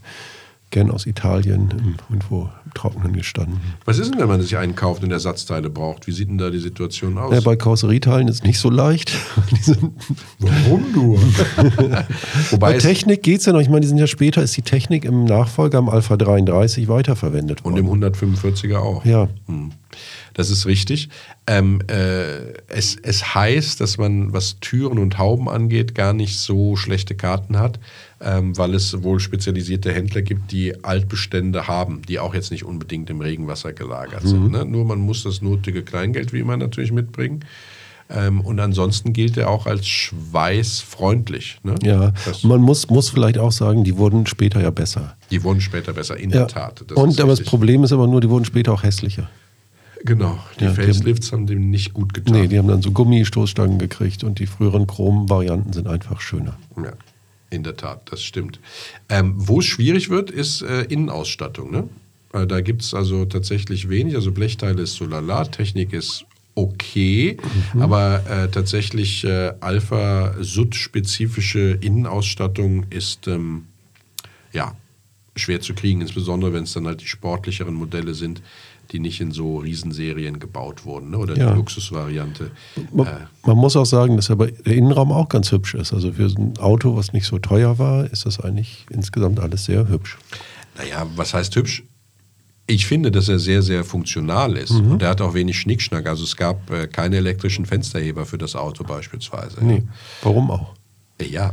gern 0.73 0.91
aus 0.91 1.05
Italien, 1.05 1.95
irgendwo 2.09 2.49
im 2.65 2.73
Trockenen 2.73 3.13
gestanden. 3.13 3.59
Was 3.85 3.99
ist 3.99 4.11
denn, 4.11 4.19
wenn 4.19 4.27
man 4.27 4.41
sich 4.41 4.57
einen 4.57 4.75
kauft 4.75 5.03
und 5.03 5.11
Ersatzteile 5.11 5.69
braucht? 5.69 6.07
Wie 6.07 6.11
sieht 6.11 6.27
denn 6.29 6.39
da 6.39 6.49
die 6.49 6.59
Situation 6.59 7.17
aus? 7.17 7.33
Ja, 7.33 7.41
bei 7.41 7.55
Karosserieteilen 7.55 8.27
ist 8.27 8.43
nicht 8.43 8.59
so 8.59 8.69
leicht. 8.69 9.13
Die 9.51 9.61
sind, 9.61 9.93
Warum 10.39 10.85
du? 10.93 11.19
Wobei 12.49 12.71
bei 12.71 12.75
es, 12.75 12.83
Technik 12.83 13.21
geht 13.23 13.39
es 13.39 13.45
ja 13.45 13.53
noch. 13.53 13.61
Ich 13.61 13.69
meine, 13.69 13.81
die 13.81 13.87
sind 13.87 13.99
ja 13.99 14.07
später, 14.07 14.41
ist 14.41 14.57
die 14.57 14.63
Technik 14.63 15.05
im 15.05 15.25
Nachfolger 15.25 15.77
am 15.77 15.89
Alpha 15.89 16.17
33 16.17 16.87
weiterverwendet 16.87 17.63
und 17.63 17.73
worden. 17.73 18.01
im 18.01 18.13
145er 18.13 18.77
auch. 18.77 19.05
Ja. 19.05 19.29
Hm. 19.45 19.71
Das 20.33 20.49
ist 20.49 20.65
richtig. 20.65 21.09
Ähm, 21.45 21.81
äh, 21.87 22.53
es, 22.67 22.97
es 23.01 23.35
heißt, 23.35 23.79
dass 23.79 23.97
man, 23.97 24.33
was 24.33 24.59
Türen 24.59 24.97
und 24.97 25.17
Hauben 25.19 25.47
angeht, 25.47 25.93
gar 25.93 26.13
nicht 26.13 26.39
so 26.39 26.75
schlechte 26.75 27.15
Karten 27.15 27.59
hat, 27.59 27.79
ähm, 28.23 28.57
weil 28.57 28.73
es 28.73 29.03
wohl 29.03 29.19
spezialisierte 29.19 29.91
Händler 29.91 30.21
gibt, 30.21 30.51
die 30.51 30.83
Altbestände 30.83 31.67
haben, 31.67 32.01
die 32.07 32.19
auch 32.19 32.33
jetzt 32.33 32.51
nicht 32.51 32.63
unbedingt 32.63 33.09
im 33.09 33.19
Regenwasser 33.21 33.73
gelagert 33.73 34.25
sind. 34.27 34.51
Ne? 34.51 34.65
Nur 34.65 34.85
man 34.85 34.99
muss 34.99 35.23
das 35.23 35.41
nötige 35.41 35.83
Kleingeld 35.83 36.31
wie 36.33 36.39
immer 36.39 36.55
natürlich 36.57 36.91
mitbringen. 36.91 37.43
Ähm, 38.09 38.41
und 38.41 38.59
ansonsten 38.59 39.13
gilt 39.13 39.37
er 39.37 39.49
auch 39.49 39.65
als 39.65 39.87
schweißfreundlich. 39.87 41.59
Ne? 41.63 41.75
Ja, 41.83 42.11
Das, 42.25 42.43
man 42.43 42.61
muss, 42.61 42.89
muss 42.89 43.09
vielleicht 43.09 43.37
auch 43.37 43.51
sagen, 43.51 43.83
die 43.83 43.97
wurden 43.97 44.25
später 44.25 44.61
ja 44.61 44.69
besser. 44.71 45.15
die 45.31 45.43
wurden 45.43 45.61
später 45.61 45.93
besser, 45.93 46.17
in 46.17 46.29
Ja. 46.29 46.39
der 46.39 46.47
Tat. 46.47 46.83
Das 46.87 46.97
Und 46.97 47.19
aber 47.19 47.29
das. 47.35 47.43
Problem 47.43 47.83
ist 47.83 47.91
aber 47.91 48.07
nur, 48.07 48.21
die 48.21 48.29
wurden 48.29 48.45
später 48.45 48.73
auch 48.73 48.83
hässlicher. 48.83 49.29
Genau, 50.05 50.37
die 50.59 50.65
Ja, 50.65 50.71
die 50.71 50.75
Facelifts 50.83 51.31
haben 51.31 51.47
dem 51.47 51.69
nicht 51.69 51.93
gut 51.93 52.13
getan. 52.13 52.33
Nee, 52.41 52.47
die 52.47 52.57
haben 52.59 52.67
dann 52.67 52.81
so 52.81 52.91
Gummistoßstangen 52.91 53.79
gekriegt 53.79 54.23
und 54.25 54.37
die 54.39 54.47
früheren 54.47 54.85
Chrom-Varianten 54.85 55.71
sind 55.71 55.87
einfach 55.87 56.19
schöner. 56.19 56.57
Ja, 56.75 56.91
in 57.53 57.63
der 57.63 57.77
Tat, 57.77 58.11
das 58.11 58.23
stimmt. 58.23 58.59
Ähm, 59.09 59.33
Wo 59.37 59.59
es 59.59 59.65
schwierig 59.65 60.09
wird, 60.09 60.31
ist 60.31 60.61
äh, 60.61 60.83
Innenausstattung. 60.83 61.71
Ne? 61.71 61.89
Äh, 62.33 62.47
da 62.47 62.61
gibt 62.61 62.81
es 62.81 62.93
also 62.93 63.25
tatsächlich 63.25 63.89
wenig. 63.89 64.15
Also 64.15 64.31
Blechteile 64.31 64.81
ist 64.81 64.93
so 64.95 65.03
lala, 65.05 65.43
Technik 65.45 65.91
ist 65.93 66.25
okay, 66.55 67.37
aber 67.79 68.23
äh, 68.29 68.47
tatsächlich 68.49 69.23
äh, 69.23 69.53
Alpha-Sud-spezifische 69.59 71.79
Innenausstattung 71.81 72.85
ist 72.91 73.27
ähm, 73.27 73.65
ja 74.51 74.75
schwer 75.35 75.61
zu 75.61 75.73
kriegen, 75.73 76.01
insbesondere 76.01 76.53
wenn 76.53 76.65
es 76.65 76.73
dann 76.73 76.85
halt 76.85 77.01
die 77.01 77.07
sportlicheren 77.07 77.73
Modelle 77.73 78.13
sind, 78.13 78.43
die 78.93 78.99
nicht 78.99 79.19
in 79.19 79.31
so 79.31 79.57
Riesenserien 79.57 80.39
gebaut 80.39 80.85
wurden 80.85 81.09
ne? 81.09 81.17
oder 81.17 81.35
Ja. 81.35 81.49
die 81.51 81.57
Luxusvariante. 81.57 82.51
Man, 82.93 83.07
Äh, 83.07 83.11
man 83.45 83.57
muss 83.57 83.75
auch 83.75 83.85
sagen, 83.85 84.15
dass 84.15 84.29
aber 84.29 84.47
der 84.51 84.73
Innenraum 84.75 85.11
auch 85.11 85.27
ganz 85.27 85.51
hübsch 85.51 85.73
ist. 85.73 85.91
Also 85.93 86.13
für 86.13 86.25
ein 86.27 86.57
Auto, 86.59 86.95
was 86.95 87.11
nicht 87.11 87.25
so 87.25 87.39
teuer 87.39 87.79
war, 87.79 88.05
ist 88.09 88.25
das 88.25 88.39
eigentlich 88.39 88.85
insgesamt 88.91 89.39
alles 89.39 89.65
sehr 89.65 89.89
hübsch. 89.89 90.17
Naja, 90.77 91.05
was 91.15 91.33
heißt 91.33 91.55
hübsch? 91.55 91.83
Ich 92.65 92.85
finde, 92.85 93.11
dass 93.11 93.27
er 93.27 93.39
sehr, 93.39 93.61
sehr 93.61 93.83
funktional 93.83 94.55
ist. 94.55 94.71
Mhm. 94.71 94.91
Und 94.91 95.01
er 95.01 95.09
hat 95.09 95.19
auch 95.21 95.33
wenig 95.33 95.59
Schnickschnack. 95.59 96.07
Also 96.07 96.23
es 96.23 96.37
gab 96.37 96.69
äh, 96.71 96.87
keine 96.87 97.17
elektrischen 97.17 97.65
Fensterheber 97.65 98.25
für 98.25 98.37
das 98.37 98.55
Auto 98.55 98.83
beispielsweise. 98.85 99.57
Nee, 99.65 99.83
warum 100.21 100.49
auch? 100.51 100.73
Ja, 101.21 101.51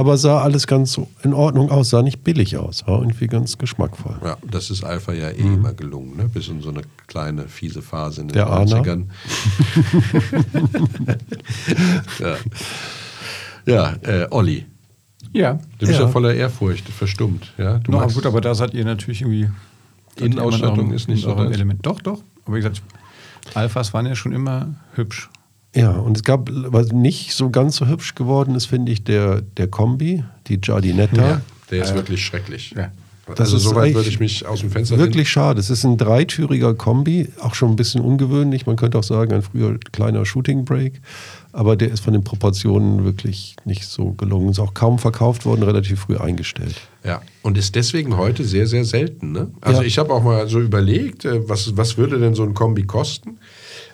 Aber 0.00 0.16
sah 0.16 0.40
alles 0.40 0.66
ganz 0.66 0.98
in 1.22 1.34
Ordnung 1.34 1.70
aus, 1.70 1.90
sah 1.90 2.00
nicht 2.00 2.24
billig 2.24 2.56
aus, 2.56 2.86
war 2.86 3.00
irgendwie 3.00 3.26
ganz 3.26 3.58
geschmackvoll. 3.58 4.16
ja, 4.24 4.38
das 4.50 4.70
ist 4.70 4.82
Alpha 4.82 5.12
ja 5.12 5.28
eh 5.28 5.40
immer 5.40 5.74
gelungen, 5.74 6.16
ne? 6.16 6.26
bis 6.26 6.48
in 6.48 6.62
so 6.62 6.70
eine 6.70 6.80
kleine, 7.06 7.48
fiese 7.48 7.82
Phase 7.82 8.22
in 8.22 8.28
den 8.28 8.32
Der 8.34 8.46
Arner. 8.46 8.80
90ern. 8.82 9.04
ja, 12.18 12.36
ja 13.66 13.92
äh, 14.02 14.26
Olli, 14.30 14.64
Ja. 15.34 15.54
du 15.78 15.86
bist 15.86 15.92
ja. 15.92 16.00
Ja. 16.00 16.08
voller 16.08 16.32
Ehrfurcht, 16.34 16.88
verstummt. 16.88 17.52
Ja? 17.58 17.76
Du 17.78 17.92
Na 17.92 17.98
magst- 17.98 18.14
gut, 18.14 18.24
aber 18.24 18.40
da 18.40 18.54
seid 18.54 18.72
ihr 18.72 18.86
natürlich 18.86 19.20
irgendwie. 19.20 19.50
Innenausstattung 20.16 20.92
ist 20.92 21.08
nicht 21.08 21.22
so 21.22 21.34
ein? 21.34 21.52
Element. 21.52 21.84
Doch, 21.84 22.00
doch. 22.00 22.22
Aber 22.46 22.56
wie 22.56 22.60
gesagt, 22.60 22.80
Alphas 23.52 23.92
waren 23.92 24.06
ja 24.06 24.14
schon 24.14 24.32
immer 24.32 24.74
hübsch. 24.94 25.28
Ja, 25.74 25.92
und 25.92 26.16
es 26.16 26.24
gab, 26.24 26.48
was 26.52 26.92
nicht 26.92 27.32
so 27.32 27.50
ganz 27.50 27.76
so 27.76 27.86
hübsch 27.86 28.14
geworden 28.14 28.54
ist, 28.54 28.66
finde 28.66 28.90
ich, 28.90 29.04
der, 29.04 29.40
der 29.42 29.68
Kombi, 29.68 30.24
die 30.48 30.60
Giardinetta. 30.60 31.28
ja, 31.28 31.40
der 31.70 31.84
ist 31.84 31.94
wirklich 31.94 32.24
schrecklich. 32.24 32.74
Ja. 32.76 32.90
Das 33.36 33.52
also 33.52 33.56
ist 33.58 33.62
soweit 33.62 33.94
würde 33.94 34.08
ich 34.08 34.18
mich 34.18 34.46
aus 34.46 34.60
dem 34.60 34.70
Fenster 34.70 34.98
Wirklich 34.98 35.28
schade. 35.28 35.60
Es 35.60 35.70
ist 35.70 35.84
ein 35.84 35.96
dreitüriger 35.96 36.74
Kombi, 36.74 37.28
auch 37.40 37.54
schon 37.54 37.70
ein 37.70 37.76
bisschen 37.76 38.00
ungewöhnlich. 38.00 38.66
Man 38.66 38.74
könnte 38.74 38.98
auch 38.98 39.04
sagen, 39.04 39.32
ein 39.32 39.42
früher 39.42 39.78
kleiner 39.92 40.24
Shooting 40.24 40.64
Break. 40.64 41.00
Aber 41.52 41.76
der 41.76 41.90
ist 41.90 42.00
von 42.00 42.12
den 42.12 42.24
Proportionen 42.24 43.04
wirklich 43.04 43.56
nicht 43.64 43.84
so 43.86 44.12
gelungen. 44.12 44.50
Ist 44.50 44.58
auch 44.58 44.74
kaum 44.74 44.98
verkauft 44.98 45.44
worden, 45.44 45.62
relativ 45.62 46.00
früh 46.00 46.16
eingestellt. 46.16 46.74
Ja, 47.04 47.22
und 47.42 47.56
ist 47.56 47.74
deswegen 47.74 48.16
heute 48.16 48.44
sehr, 48.44 48.66
sehr 48.66 48.84
selten. 48.84 49.32
Ne? 49.32 49.50
Also 49.60 49.82
Ja. 49.82 49.86
ich 49.86 49.98
habe 49.98 50.12
auch 50.12 50.22
mal 50.22 50.48
so 50.48 50.60
überlegt, 50.60 51.24
äh, 51.24 51.48
was, 51.48 51.76
was 51.76 51.96
würde 51.96 52.18
denn 52.18 52.34
so 52.34 52.42
ein 52.42 52.54
Kombi 52.54 52.82
kosten? 52.84 53.38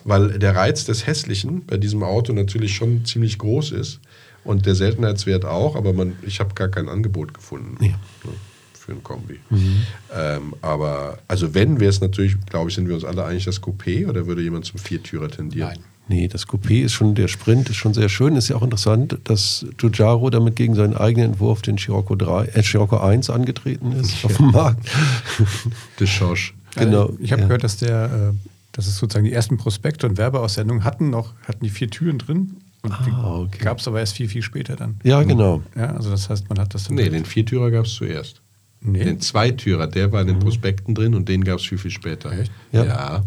Weil 0.07 0.39
der 0.39 0.55
Reiz 0.55 0.85
des 0.85 1.07
Hässlichen 1.07 1.67
bei 1.67 1.77
diesem 1.77 2.03
Auto 2.03 2.33
natürlich 2.33 2.75
schon 2.75 3.05
ziemlich 3.05 3.39
groß 3.39 3.73
ist 3.73 4.01
und 4.45 4.65
der 4.65 4.75
Seltenheitswert 4.75 5.45
auch, 5.45 5.75
aber 5.75 5.93
man, 5.93 6.15
ich 6.23 6.39
habe 6.39 6.55
gar 6.55 6.69
kein 6.69 6.89
Angebot 6.89 7.35
gefunden 7.35 7.77
ne, 7.85 7.95
für 8.73 8.93
ein 8.93 9.03
Kombi. 9.03 9.41
Ähm, 10.15 10.55
aber 10.63 11.19
also 11.27 11.55
wenn, 11.55 11.81
wäre 11.81 11.91
es 11.91 12.01
natürlich, 12.01 12.37
glaube 12.47 12.71
ich, 12.71 12.77
sind 12.77 12.87
wir 12.87 12.95
uns 12.95 13.05
alle 13.05 13.25
eigentlich 13.25 13.47
das 13.47 13.61
Coupé 13.61 14.09
oder 14.09 14.27
würde 14.27 14.43
jemand 14.43 14.65
zum 14.65 14.79
Viertürer 14.79 15.29
tendieren? 15.29 15.71
Nein. 15.71 15.85
Nee, 16.09 16.29
das 16.29 16.47
Coupé 16.47 16.85
ist 16.85 16.93
schon, 16.93 17.17
der 17.17 17.27
Sprint 17.27 17.69
ist 17.69 17.77
schon 17.77 17.93
sehr 17.93 18.09
schön. 18.09 18.37
Ist 18.37 18.49
ja 18.49 18.55
auch 18.55 18.63
interessant, 18.63 19.19
dass 19.25 19.67
Giugiaro 19.77 20.31
damit 20.31 20.55
gegen 20.55 20.77
seinen 20.77 20.97
eigenen 20.97 21.33
Entwurf, 21.33 21.63
den 21.63 21.79
Scirocco, 21.79 22.15
3, 22.15 22.45
äh, 22.45 22.63
Scirocco 22.63 22.99
1, 22.99 23.29
angetreten 23.29 23.91
ist 23.91 24.25
auf 24.25 24.37
dem 24.37 24.53
Markt. 24.53 24.89
De 25.99 26.07
Schorsch. 26.07 26.55
Genau, 26.77 27.11
Ich 27.19 27.33
habe 27.33 27.43
ja. 27.43 27.49
gehört, 27.49 27.65
dass 27.65 27.79
der, 27.79 28.05
äh, 28.05 28.49
dass 28.77 28.87
es 28.87 28.97
sozusagen 28.99 29.25
die 29.25 29.33
ersten 29.33 29.57
Prospekte 29.57 30.07
und 30.07 30.19
Werbeaussendungen 30.19 30.85
hatten 30.85 31.11
noch, 31.11 31.33
hatten 31.49 31.65
die 31.65 31.71
vier 31.71 31.89
Türen 31.91 32.19
drin. 32.19 32.57
Und 32.83 32.93
Ah, 32.93 33.39
okay. 33.41 33.59
gab 33.65 33.79
es 33.81 33.89
aber 33.89 33.99
erst 34.01 34.15
viel, 34.15 34.29
viel 34.29 34.43
später 34.43 34.77
dann. 34.77 35.01
Ja, 35.03 35.23
genau. 35.25 35.63
Ja, 35.75 35.97
also 35.97 36.11
das 36.11 36.29
heißt, 36.31 36.49
man 36.49 36.59
hat 36.61 36.73
das 36.75 36.85
dann. 36.85 36.95
Nee, 36.95 37.09
den 37.09 37.25
Viertürer 37.25 37.71
gab 37.73 37.87
es 37.87 37.95
zuerst. 37.95 38.43
Nee. 38.81 39.03
Den 39.03 39.21
Zweitürer, 39.21 39.87
der 39.89 40.13
war 40.13 40.21
in 40.21 40.29
den 40.29 40.39
Prospekten 40.39 40.95
drin 40.95 41.15
und 41.15 41.29
den 41.29 41.43
gab 41.43 41.59
es 41.59 41.65
viel, 41.67 41.79
viel 41.79 41.91
später. 41.91 42.31
Echt? 42.31 42.53
Ja. 42.71 42.85
ja. 42.85 43.25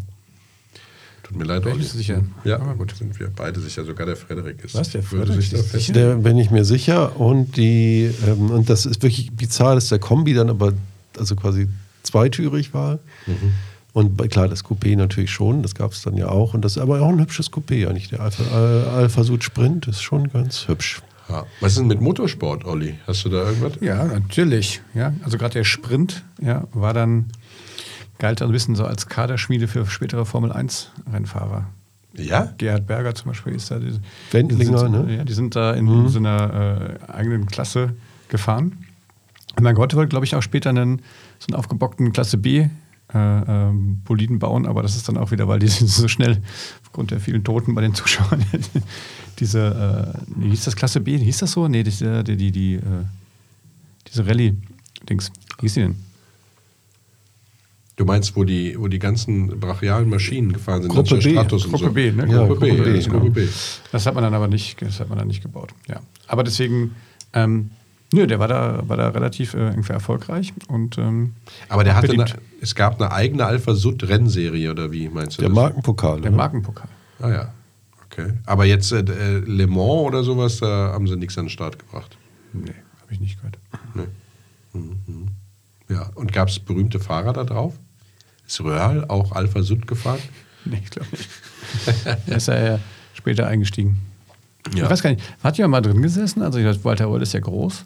Tut 1.24 1.38
mir 1.38 1.44
leid, 1.44 1.64
Bin 1.64 1.74
Olli. 1.74 1.82
ich 1.82 1.90
sicher. 1.90 2.24
Ja, 2.46 2.60
Aber 2.62 2.76
gut. 2.76 2.96
sind 2.96 3.20
wir 3.20 3.30
beide 3.36 3.60
sicher. 3.60 3.84
Sogar 3.84 4.06
der 4.06 4.16
Frederik 4.16 4.64
ist. 4.64 4.76
Was, 4.76 4.92
der 4.92 5.04
Frederik 5.04 5.42
sich 5.42 5.54
ist 5.54 5.72
sicher? 5.72 5.94
Der 5.94 6.16
bin 6.16 6.38
ich 6.38 6.52
mir 6.52 6.64
sicher. 6.64 7.20
Und 7.20 7.58
die, 7.58 8.10
ähm, 8.26 8.52
und 8.52 8.70
das 8.70 8.86
ist 8.86 9.02
wirklich 9.04 9.32
bizarr, 9.32 9.76
dass 9.76 9.90
der 9.90 10.00
Kombi 10.00 10.34
dann 10.34 10.50
aber 10.50 10.74
also 11.18 11.36
quasi 11.36 11.68
zweitürig 12.04 12.74
war. 12.74 13.00
Und 13.94 14.18
bei- 14.18 14.28
klar, 14.28 14.48
das 14.48 14.64
Coupé 14.64 14.96
natürlich 14.96 15.32
schon, 15.32 15.64
das 15.64 15.74
gab 15.76 15.92
es 15.94 16.02
dann 16.04 16.16
ja 16.16 16.28
auch. 16.30 16.54
Und 16.54 16.64
das 16.64 16.74
ist 16.74 16.82
aber 16.82 17.02
auch 17.02 17.10
ein 17.10 17.20
hübsches 17.20 17.52
Coupé 17.52 17.88
eigentlich. 17.88 18.10
Der 18.10 18.20
Alpha, 18.22 18.44
äh, 18.44 18.90
Alpha 18.90 19.24
Sud 19.24 19.44
Sprint 19.44 19.88
ist 19.88 20.02
schon 20.02 20.30
ganz 20.30 20.68
hübsch. 20.68 21.02
Ja. 21.28 21.46
Was 21.60 21.74
ist 21.74 21.80
denn 21.80 21.88
mit 21.88 22.02
Motorsport, 22.02 22.66
Olli? 22.66 22.96
Hast 23.06 23.26
du 23.26 23.30
da 23.30 23.44
irgendwas? 23.44 23.74
Ja, 23.82 24.06
natürlich. 24.06 24.82
Ja, 24.94 25.14
also 25.24 25.38
gerade 25.38 25.54
der 25.54 25.64
Sprint 25.64 26.24
ja, 26.42 26.68
war 26.74 26.94
dann, 26.94 27.26
galt 28.18 28.42
dann 28.42 28.50
ein 28.50 28.52
bisschen 28.52 28.76
so 28.76 28.84
als 28.86 29.08
Kaderschmiede 29.08 29.68
für 29.68 29.86
spätere 29.86 30.26
Formel 30.26 30.52
1 30.52 30.92
Rennfahrer. 31.12 31.68
Ja? 32.16 32.52
Gerhard 32.58 32.88
Berger 32.88 33.14
zum 33.14 33.30
Beispiel 33.30 33.54
ist 33.54 33.70
da. 33.70 33.80
Die, 33.80 34.00
Wendlinger, 34.32 34.72
die 34.72 34.78
sind, 34.80 35.08
ne? 35.08 35.16
Ja, 35.18 35.24
die 35.24 35.34
sind 35.34 35.56
da 35.56 35.74
in 35.74 36.08
so 36.10 36.18
einer 36.18 36.98
äh, 37.08 37.12
eigenen 37.12 37.46
Klasse 37.46 37.94
gefahren. 38.30 38.86
Und 39.56 39.64
mein 39.64 39.76
Gott 39.76 39.94
wollte, 39.96 40.10
glaube 40.10 40.26
ich, 40.26 40.36
auch 40.36 40.42
später 40.42 40.70
einen, 40.72 41.02
so 41.38 41.48
einen 41.48 41.56
aufgebockten 41.60 42.12
Klasse 42.12 42.38
B 42.38 42.68
äh, 43.14 43.18
ähm, 43.18 44.02
Boliden 44.04 44.40
bauen, 44.40 44.66
aber 44.66 44.84
das 44.84 44.96
ist 44.96 45.08
dann 45.08 45.18
auch 45.18 45.32
wieder, 45.32 45.48
weil 45.48 45.60
die 45.60 45.68
sind 45.70 45.90
so 45.90 46.08
schnell 46.08 46.42
aufgrund 46.84 47.12
der 47.12 47.20
vielen 47.20 47.44
Toten 47.44 47.76
bei 47.76 47.82
den 47.82 47.94
Zuschauern. 47.94 48.44
diese, 49.40 50.14
äh, 50.40 50.48
hieß 50.50 50.66
das 50.66 50.76
Klasse 50.76 51.00
B? 51.00 51.18
Hieß 51.18 51.40
das 51.40 51.52
so? 51.52 51.68
Nee, 51.68 51.84
diese, 51.84 52.24
die, 52.24 52.38
die, 52.38 52.52
die, 52.52 52.76
äh, 52.76 52.82
diese 54.08 54.26
Rallye-Dings. 54.26 55.32
Wie 55.58 55.62
hieß 55.62 55.74
die 55.76 55.82
denn? 55.82 55.96
Du 57.96 58.06
meinst, 58.06 58.36
wo 58.38 58.46
die, 58.46 58.80
wo 58.80 58.88
die 58.88 59.00
ganzen 59.00 59.60
brachialen 59.60 60.08
Maschinen 60.08 60.54
gefahren 60.54 60.84
sind? 60.84 60.92
Gruppe 60.92 61.10
zur 61.10 61.18
B. 61.18 61.32
Stratos 61.32 61.66
und 61.66 61.72
Gruppe 61.72 61.86
so. 61.86 61.92
B, 61.92 62.12
ne? 62.12 62.28
Ja, 62.32 62.48
Gruppe, 62.48 62.62
B, 62.62 62.70
Gruppe 62.70 62.84
B, 62.84 62.96
das 62.96 63.06
genau. 63.06 63.20
Gruppe 63.20 63.32
B. 63.32 63.48
Das 63.92 64.06
hat 64.06 64.14
man 64.16 64.24
dann 64.24 64.34
aber 64.34 64.48
nicht, 64.48 64.82
das 64.82 65.02
hat 65.02 65.10
man 65.10 65.18
dann 65.18 65.28
nicht 65.28 65.42
gebaut. 65.42 65.74
Ja. 65.90 66.00
Aber 66.28 66.46
deswegen, 66.46 66.96
ähm, 67.34 67.72
nö, 68.14 68.28
der 68.28 68.40
war 68.40 68.48
da, 68.48 68.82
war 68.88 68.98
da 68.98 69.10
relativ 69.10 69.54
äh, 69.54 69.70
irgendwie 69.70 69.94
erfolgreich 69.94 70.54
und 70.68 70.98
ähm, 70.98 71.36
Aber 71.70 71.84
der 71.84 71.96
hatte 71.96 72.12
eine, 72.12 72.26
es 72.62 72.76
gab 72.76 73.00
eine 73.02 73.12
eigene 73.12 73.46
Alpha-Sud-Rennserie, 73.46 74.72
oder 74.72 74.92
wie 74.92 75.10
meinst 75.10 75.38
du 75.38 75.42
Der 75.42 75.50
das? 75.50 75.56
Markenpokal. 75.56 76.22
der 76.22 76.32
ne? 76.32 76.38
Markenpokal. 76.38 76.88
Ah 77.22 77.30
ja, 77.30 77.54
okay. 78.06 78.34
Aber 78.46 78.66
jetzt 78.66 78.92
äh, 78.92 79.00
äh, 79.00 79.40
Le 79.40 79.68
Mans 79.68 79.80
oder 80.08 80.24
sowas, 80.24 80.58
da 80.58 80.92
haben 80.94 81.08
sie 81.08 81.16
nichts 81.16 81.38
an 81.38 81.46
den 81.46 81.50
Start 81.50 81.78
gebracht. 81.80 82.18
Nee, 82.54 82.74
habe 83.02 83.12
ich 83.14 83.20
nicht 83.20 83.38
gehört. 83.38 83.58
Nee. 83.94 84.08
Mhm. 84.74 85.28
Ja, 85.90 86.10
und 86.16 86.32
gab 86.32 86.50
es 86.50 86.60
berühmte 86.60 87.00
Fahrer 87.00 87.34
da 87.34 87.44
drauf? 87.44 87.74
Ist 88.48 88.62
Röhrl 88.62 89.06
auch 89.08 89.32
Alpha 89.32 89.62
Sud 89.62 89.88
gefahren? 89.88 90.20
Nee, 90.66 90.82
ich 90.84 90.90
glaube 90.90 91.08
nicht. 91.12 91.30
er 92.28 92.36
ist 92.36 92.48
ja 92.50 92.60
ja 92.74 92.80
später 93.14 93.48
eingestiegen. 93.48 93.98
Ja. 94.76 94.84
Ich 94.84 94.90
weiß 94.90 95.02
gar 95.02 95.12
nicht, 95.12 95.24
hat 95.42 95.58
jemand 95.58 95.72
mal 95.72 95.82
drin 95.82 96.02
gesessen? 96.02 96.42
Also 96.42 96.60
ich 96.60 96.66
weiß, 96.66 96.84
Walter 96.84 97.06
Röll 97.06 97.22
ist 97.22 97.34
ja 97.34 97.40
groß. 97.40 97.86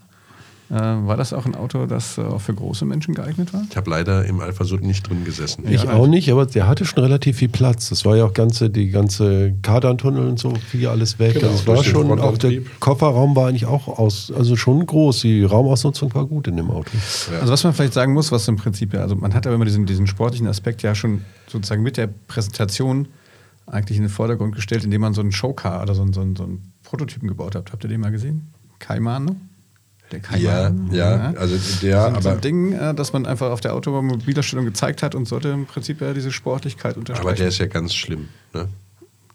Äh, 0.69 0.75
war 0.75 1.17
das 1.17 1.33
auch 1.33 1.45
ein 1.45 1.55
Auto, 1.55 1.85
das 1.85 2.17
äh, 2.17 2.21
auch 2.21 2.39
für 2.39 2.53
große 2.53 2.85
Menschen 2.85 3.13
geeignet 3.13 3.53
war? 3.53 3.63
Ich 3.69 3.75
habe 3.75 3.89
leider 3.89 4.25
im 4.25 4.39
Alpha 4.39 4.63
Sud 4.63 4.81
nicht 4.81 5.07
drin 5.07 5.25
gesessen. 5.25 5.65
Ich 5.67 5.83
Ja, 5.83 5.93
auch 5.93 6.07
nicht, 6.07 6.31
aber 6.31 6.45
der 6.45 6.67
hatte 6.67 6.85
schon 6.85 7.03
relativ 7.03 7.37
viel 7.37 7.49
Platz. 7.49 7.89
Das 7.89 8.05
war 8.05 8.15
ja 8.15 8.25
auch 8.25 8.33
ganze, 8.33 8.69
die 8.69 8.89
ganze 8.89 9.53
Kardantunnel 9.61 10.27
und 10.27 10.39
so, 10.39 10.53
fiel 10.55 10.87
alles 10.87 11.19
weg. 11.19 11.35
Genau, 11.35 11.51
also 11.51 11.65
durch 11.65 11.77
war 11.77 11.83
schon, 11.83 12.19
auch 12.19 12.37
der. 12.37 12.61
Kofferraum 12.79 13.35
war 13.35 13.49
eigentlich 13.49 13.65
auch 13.65 13.87
aus, 13.87 14.31
also 14.35 14.55
schon 14.55 14.85
groß. 14.85 15.21
Die 15.21 15.43
Raumausnutzung 15.43 16.13
war 16.15 16.25
gut 16.25 16.47
in 16.47 16.57
dem 16.57 16.71
Auto. 16.71 16.91
Ja. 17.31 17.39
Also 17.41 17.53
was 17.53 17.63
man 17.63 17.73
vielleicht 17.73 17.93
sagen 17.93 18.13
muss, 18.13 18.31
was 18.31 18.47
im 18.47 18.55
Prinzip 18.55 18.93
ja, 18.93 19.01
also 19.01 19.15
man 19.15 19.33
hat 19.33 19.45
aber 19.45 19.55
immer 19.55 19.65
diesen, 19.65 19.85
diesen 19.85 20.07
sportlichen 20.07 20.47
Aspekt 20.47 20.81
ja 20.81 20.95
schon 20.95 21.21
sozusagen 21.47 21.83
mit 21.83 21.97
der 21.97 22.07
Präsentation 22.07 23.07
eigentlich 23.65 23.97
in 23.97 24.03
den 24.03 24.09
Vordergrund 24.09 24.55
gestellt, 24.55 24.83
indem 24.83 25.01
man 25.01 25.13
so 25.13 25.21
einen 25.21 25.31
Showcar 25.31 25.81
oder 25.81 25.93
so 25.93 26.01
einen, 26.01 26.13
so 26.13 26.21
einen, 26.21 26.35
so 26.35 26.43
einen 26.43 26.73
Prototypen 26.83 27.27
gebaut 27.27 27.55
hat. 27.55 27.71
Habt 27.71 27.83
ihr 27.83 27.89
den 27.89 28.01
mal 28.01 28.11
gesehen? 28.11 28.53
Kaiman, 28.79 29.39
Der 30.21 30.37
Ja, 30.39 30.71
ja, 30.91 31.33
also 31.37 31.55
der, 31.81 32.01
so, 32.15 32.21
so 32.21 32.29
aber, 32.29 32.31
ein 32.31 32.41
Ding, 32.41 32.73
äh, 32.73 32.93
das 32.93 33.13
man 33.13 33.25
einfach 33.25 33.49
auf 33.51 33.61
der 33.61 33.73
Automobilausstellung 33.73 34.65
gezeigt 34.65 35.03
hat 35.03 35.15
und 35.15 35.27
sollte 35.27 35.49
im 35.49 35.65
Prinzip 35.65 36.01
ja 36.01 36.13
diese 36.13 36.31
Sportlichkeit 36.31 36.97
unterstreichen. 36.97 37.27
aber 37.27 37.35
der 37.35 37.47
ist 37.47 37.57
ja 37.57 37.65
ganz 37.67 37.93
schlimm. 37.93 38.29
Ne? 38.53 38.67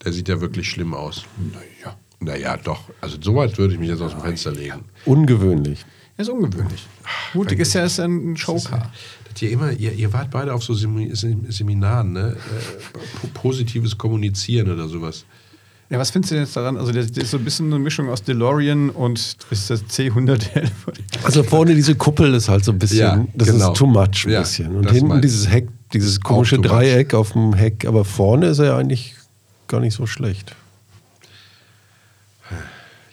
Der 0.05 0.13
sieht 0.13 0.29
ja 0.29 0.41
wirklich 0.41 0.69
schlimm 0.71 0.95
aus. 0.95 1.25
naja. 1.53 1.97
Naja, 2.21 2.57
doch. 2.57 2.81
Also 3.01 3.17
so 3.21 3.37
weit 3.37 3.57
würde 3.59 3.75
ich 3.75 3.81
mich 3.81 3.89
jetzt 3.89 4.01
aus 4.01 4.11
dem 4.13 4.21
Fenster 4.21 4.51
legen. 4.51 4.85
Ungewöhnlich. 5.05 5.85
Er 6.17 6.23
ist 6.23 6.29
ungewöhnlich. 6.31 6.85
Mutig 7.33 7.61
ist 7.61 7.75
ja 7.75 7.85
ist 7.85 8.01
ein 8.01 8.37
Showcar. 8.37 8.91
Das 9.33 9.41
ihr, 9.41 9.51
immer, 9.53 9.71
ihr, 9.71 9.93
ihr 9.93 10.13
wart 10.13 10.33
beide 10.33 10.53
auf 10.53 10.65
so 10.65 10.73
Semi- 10.75 11.15
Sem- 11.15 11.49
Seminaren, 11.49 12.13
ne? 12.13 12.37
Äh, 12.37 12.99
po- 13.21 13.29
positives 13.35 13.97
Kommunizieren 13.97 14.69
oder 14.73 14.89
sowas. 14.89 15.27
Ja, 15.91 15.99
was 15.99 16.11
findest 16.11 16.31
du 16.31 16.35
denn 16.35 16.45
jetzt 16.45 16.55
daran? 16.55 16.77
Also, 16.77 16.93
der 16.93 17.03
ist 17.03 17.31
so 17.31 17.39
ein 17.39 17.45
bisschen 17.45 17.67
eine 17.73 17.79
Mischung 17.79 18.11
aus 18.11 18.23
DeLorean 18.23 18.91
und 18.91 19.37
ist 19.51 19.71
das 19.71 19.85
C111. 19.87 20.69
Also 21.25 21.43
vorne 21.43 21.75
diese 21.75 21.95
Kuppel 21.95 22.35
ist 22.35 22.49
halt 22.51 22.63
so 22.65 22.73
ein 22.73 22.79
bisschen, 22.79 22.99
Ja, 22.99 23.25
das 23.35 23.49
genau. 23.49 23.73
ist 23.73 23.79
too 23.79 23.87
much 23.87 24.27
ein 24.27 24.33
Ja, 24.33 24.41
bisschen. 24.41 24.77
Und 24.77 24.85
das 24.85 24.93
hinten 24.93 25.23
dieses 25.23 25.49
Heck, 25.51 25.69
dieses 25.95 26.21
komische. 26.21 26.59
Dreieck 26.59 27.15
auf 27.15 27.33
dem 27.33 27.55
Heck. 27.55 27.87
Aber 27.87 28.05
vorne 28.05 28.49
ist 28.49 28.59
er 28.59 28.67
ja 28.67 28.77
eigentlich 28.77 29.15
gar 29.67 29.81
nicht 29.81 29.95
so 29.95 30.07
schlecht. 30.07 30.55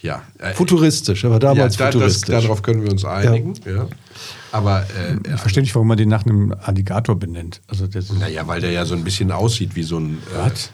Ja. 0.01 0.21
Äh, 0.37 0.53
Futuristisch, 0.53 1.23
er 1.23 1.31
war 1.31 1.39
damals 1.39 1.77
ja, 1.77 1.85
da, 1.85 1.85
das, 1.85 1.93
futuristisch. 1.93 2.43
darauf 2.43 2.61
können 2.61 2.83
wir 2.83 2.91
uns 2.91 3.03
einigen. 3.05 3.53
Ja. 3.65 3.87
Aber 4.51 4.81
äh, 4.83 5.15
Ich 5.33 5.39
verstehe 5.39 5.63
nicht, 5.63 5.73
warum 5.73 5.87
man 5.87 5.97
den 5.97 6.09
nach 6.09 6.25
einem 6.25 6.53
Alligator 6.61 7.15
benennt. 7.17 7.61
Also, 7.67 7.87
das 7.87 8.11
naja, 8.11 8.45
weil 8.47 8.61
der 8.61 8.71
ja 8.71 8.85
so 8.85 8.93
ein 8.95 9.03
bisschen 9.03 9.31
aussieht 9.31 9.75
wie 9.75 9.81
so 9.83 9.97
ein. 9.99 10.19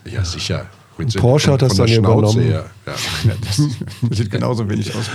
Äh, 0.06 0.10
ja, 0.12 0.26
sicher. 0.26 0.66
Mit 1.06 1.12
so- 1.12 1.20
Porsche 1.20 1.52
hat 1.52 1.62
das 1.62 1.76
dann 1.76 1.88
übernommen. 1.88 2.42
her. 2.42 2.70
Ja. 2.86 2.94
Das, 3.42 4.18
sieht 4.18 4.32
genauso 4.32 4.70
wenig 4.70 4.94
aus 4.96 5.10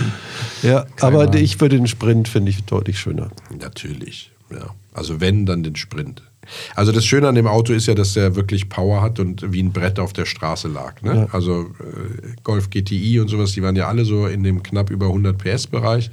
wie. 0.61 0.67
ja, 0.67 0.85
aber 1.01 1.21
Ahnung. 1.21 1.35
ich 1.35 1.59
würde 1.59 1.77
den 1.77 1.87
Sprint 1.87 2.27
finde 2.27 2.51
ich 2.51 2.63
deutlich 2.63 2.99
schöner. 2.99 3.29
Natürlich, 3.59 4.31
ja. 4.51 4.73
Also 4.93 5.21
wenn, 5.21 5.45
dann 5.45 5.63
den 5.63 5.75
Sprint. 5.75 6.23
Also 6.75 6.91
das 6.91 7.05
Schöne 7.05 7.27
an 7.27 7.35
dem 7.35 7.47
Auto 7.47 7.73
ist 7.73 7.87
ja, 7.87 7.93
dass 7.93 8.13
der 8.13 8.35
wirklich 8.35 8.69
Power 8.69 9.01
hat 9.01 9.19
und 9.19 9.51
wie 9.51 9.61
ein 9.61 9.73
Brett 9.73 9.99
auf 9.99 10.13
der 10.13 10.25
Straße 10.25 10.67
lag. 10.67 11.01
Ne? 11.01 11.27
Ja. 11.27 11.33
Also 11.33 11.63
äh, 11.79 12.35
Golf 12.43 12.69
GTI 12.69 13.19
und 13.19 13.27
sowas, 13.27 13.51
die 13.51 13.61
waren 13.61 13.75
ja 13.75 13.87
alle 13.87 14.05
so 14.05 14.27
in 14.27 14.43
dem 14.43 14.63
knapp 14.63 14.89
über 14.89 15.07
100 15.07 15.37
PS 15.37 15.67
Bereich. 15.67 16.09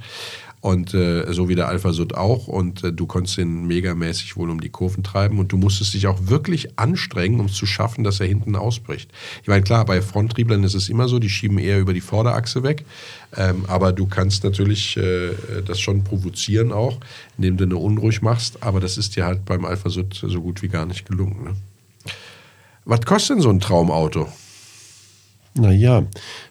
Und 0.65 0.95
äh, 0.95 1.31
so 1.31 1.47
wie 1.47 1.53
der 1.53 1.67
Alpha 1.67 1.93
Sud 1.93 2.15
auch. 2.15 2.47
Und 2.47 2.83
äh, 2.83 2.91
du 2.91 3.05
konntest 3.05 3.37
ihn 3.37 3.67
megamäßig 3.67 4.35
wohl 4.35 4.49
um 4.49 4.59
die 4.59 4.69
Kurven 4.69 5.03
treiben. 5.03 5.37
Und 5.37 5.51
du 5.51 5.57
musstest 5.57 5.93
dich 5.93 6.07
auch 6.07 6.17
wirklich 6.25 6.79
anstrengen, 6.79 7.39
um 7.39 7.45
es 7.45 7.53
zu 7.53 7.67
schaffen, 7.67 8.03
dass 8.03 8.19
er 8.19 8.25
hinten 8.25 8.55
ausbricht. 8.55 9.11
Ich 9.43 9.47
meine, 9.47 9.61
klar, 9.61 9.85
bei 9.85 10.01
Fronttrieblern 10.01 10.63
ist 10.63 10.73
es 10.73 10.89
immer 10.89 11.07
so, 11.07 11.19
die 11.19 11.29
schieben 11.29 11.59
eher 11.59 11.79
über 11.79 11.93
die 11.93 12.01
Vorderachse 12.01 12.63
weg. 12.63 12.83
Ähm, 13.37 13.65
aber 13.67 13.93
du 13.93 14.07
kannst 14.07 14.43
natürlich 14.43 14.97
äh, 14.97 15.33
das 15.63 15.79
schon 15.79 16.03
provozieren 16.03 16.71
auch, 16.71 16.97
indem 17.37 17.57
du 17.57 17.65
eine 17.65 17.77
unruhig 17.77 18.23
machst. 18.23 18.63
Aber 18.63 18.79
das 18.79 18.97
ist 18.97 19.15
dir 19.15 19.27
halt 19.27 19.45
beim 19.45 19.65
Alpha 19.65 19.91
Sud 19.91 20.15
so 20.15 20.41
gut 20.41 20.63
wie 20.63 20.67
gar 20.67 20.87
nicht 20.87 21.07
gelungen. 21.07 21.43
Ne? 21.43 21.55
Was 22.85 23.01
kostet 23.01 23.35
denn 23.35 23.43
so 23.43 23.51
ein 23.51 23.59
Traumauto? 23.59 24.27
Naja, 25.53 26.07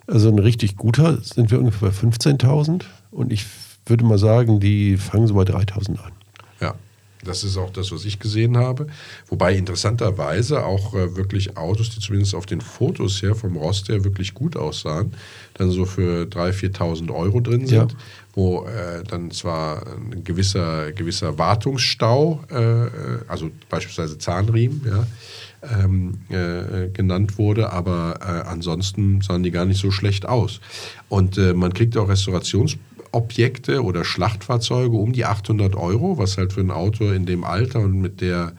also 0.06 0.28
ein 0.28 0.38
richtig 0.38 0.76
guter 0.76 1.20
sind 1.20 1.50
wir 1.50 1.58
ungefähr 1.58 1.88
bei 1.88 1.94
15.000 1.94 2.84
und 3.10 3.32
ich 3.32 3.44
würde 3.86 4.04
mal 4.04 4.18
sagen, 4.18 4.60
die 4.60 4.96
fangen 4.96 5.26
so 5.26 5.34
bei 5.34 5.42
3.000 5.42 5.98
an. 5.98 6.12
Ja, 6.60 6.74
das 7.22 7.44
ist 7.44 7.56
auch 7.56 7.70
das, 7.70 7.90
was 7.92 8.04
ich 8.04 8.18
gesehen 8.18 8.56
habe. 8.56 8.86
Wobei 9.28 9.54
interessanterweise 9.54 10.64
auch 10.64 10.94
äh, 10.94 11.16
wirklich 11.16 11.56
Autos, 11.56 11.90
die 11.90 12.00
zumindest 12.00 12.34
auf 12.34 12.46
den 12.46 12.60
Fotos 12.60 13.22
her 13.22 13.34
vom 13.34 13.56
Rost 13.56 13.88
her 13.88 14.04
wirklich 14.04 14.34
gut 14.34 14.56
aussahen, 14.56 15.14
dann 15.54 15.70
so 15.70 15.84
für 15.84 16.24
3.000, 16.24 16.76
4.000 16.76 17.14
Euro 17.14 17.40
drin 17.40 17.66
sind, 17.66 17.92
Ja. 17.92 17.98
wo 18.34 18.64
äh, 18.66 19.04
dann 19.04 19.30
zwar 19.30 19.86
ein 19.86 20.24
gewisser, 20.24 20.92
gewisser 20.92 21.36
Wartungsstau, 21.38 22.40
äh, 22.50 22.84
äh, 22.86 22.90
also 23.28 23.50
beispielsweise 23.68 24.18
Zahnriemen, 24.18 24.82
ja, 24.86 25.06
ähm, 25.82 26.18
äh, 26.28 26.88
genannt 26.90 27.38
wurde, 27.38 27.72
aber 27.72 28.18
äh, 28.20 28.46
ansonsten 28.48 29.22
sahen 29.22 29.42
die 29.42 29.50
gar 29.50 29.64
nicht 29.64 29.80
so 29.80 29.90
schlecht 29.90 30.26
aus. 30.26 30.60
Und 31.08 31.38
äh, 31.38 31.54
man 31.54 31.72
kriegt 31.72 31.96
auch 31.96 32.10
Restaurationsobjekte 33.14 33.82
oder 33.82 34.04
Schlachtfahrzeuge 34.04 34.96
um 34.96 35.12
die 35.12 35.24
800 35.24 35.74
Euro, 35.76 36.18
was 36.18 36.36
halt 36.36 36.52
für 36.52 36.60
ein 36.60 36.70
Auto 36.70 37.10
in 37.10 37.26
dem 37.26 37.44
Alter 37.44 37.80
und 37.80 38.00
mit 38.00 38.20
der 38.20 38.52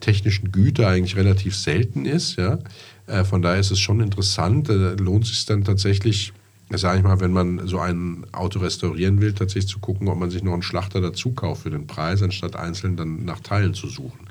technischen 0.00 0.50
Güte 0.50 0.86
eigentlich 0.86 1.16
relativ 1.16 1.56
selten 1.56 2.04
ist. 2.04 2.36
Ja? 2.36 2.58
Äh, 3.06 3.24
von 3.24 3.42
daher 3.42 3.60
ist 3.60 3.70
es 3.70 3.78
schon 3.78 4.00
interessant. 4.00 4.68
Äh, 4.68 4.94
lohnt 4.94 5.26
sich 5.26 5.46
dann 5.46 5.64
tatsächlich, 5.64 6.32
sage 6.70 6.98
ich 6.98 7.04
mal, 7.04 7.20
wenn 7.20 7.32
man 7.32 7.66
so 7.66 7.78
ein 7.78 8.24
Auto 8.32 8.58
restaurieren 8.58 9.20
will, 9.20 9.32
tatsächlich 9.32 9.68
zu 9.68 9.78
gucken, 9.78 10.08
ob 10.08 10.18
man 10.18 10.30
sich 10.30 10.42
noch 10.42 10.52
einen 10.54 10.62
Schlachter 10.62 11.00
dazu 11.00 11.32
kauft 11.32 11.62
für 11.62 11.70
den 11.70 11.86
Preis, 11.86 12.22
anstatt 12.22 12.56
einzeln 12.56 12.96
dann 12.96 13.24
nach 13.24 13.40
Teilen 13.40 13.74
zu 13.74 13.88
suchen. 13.88 14.26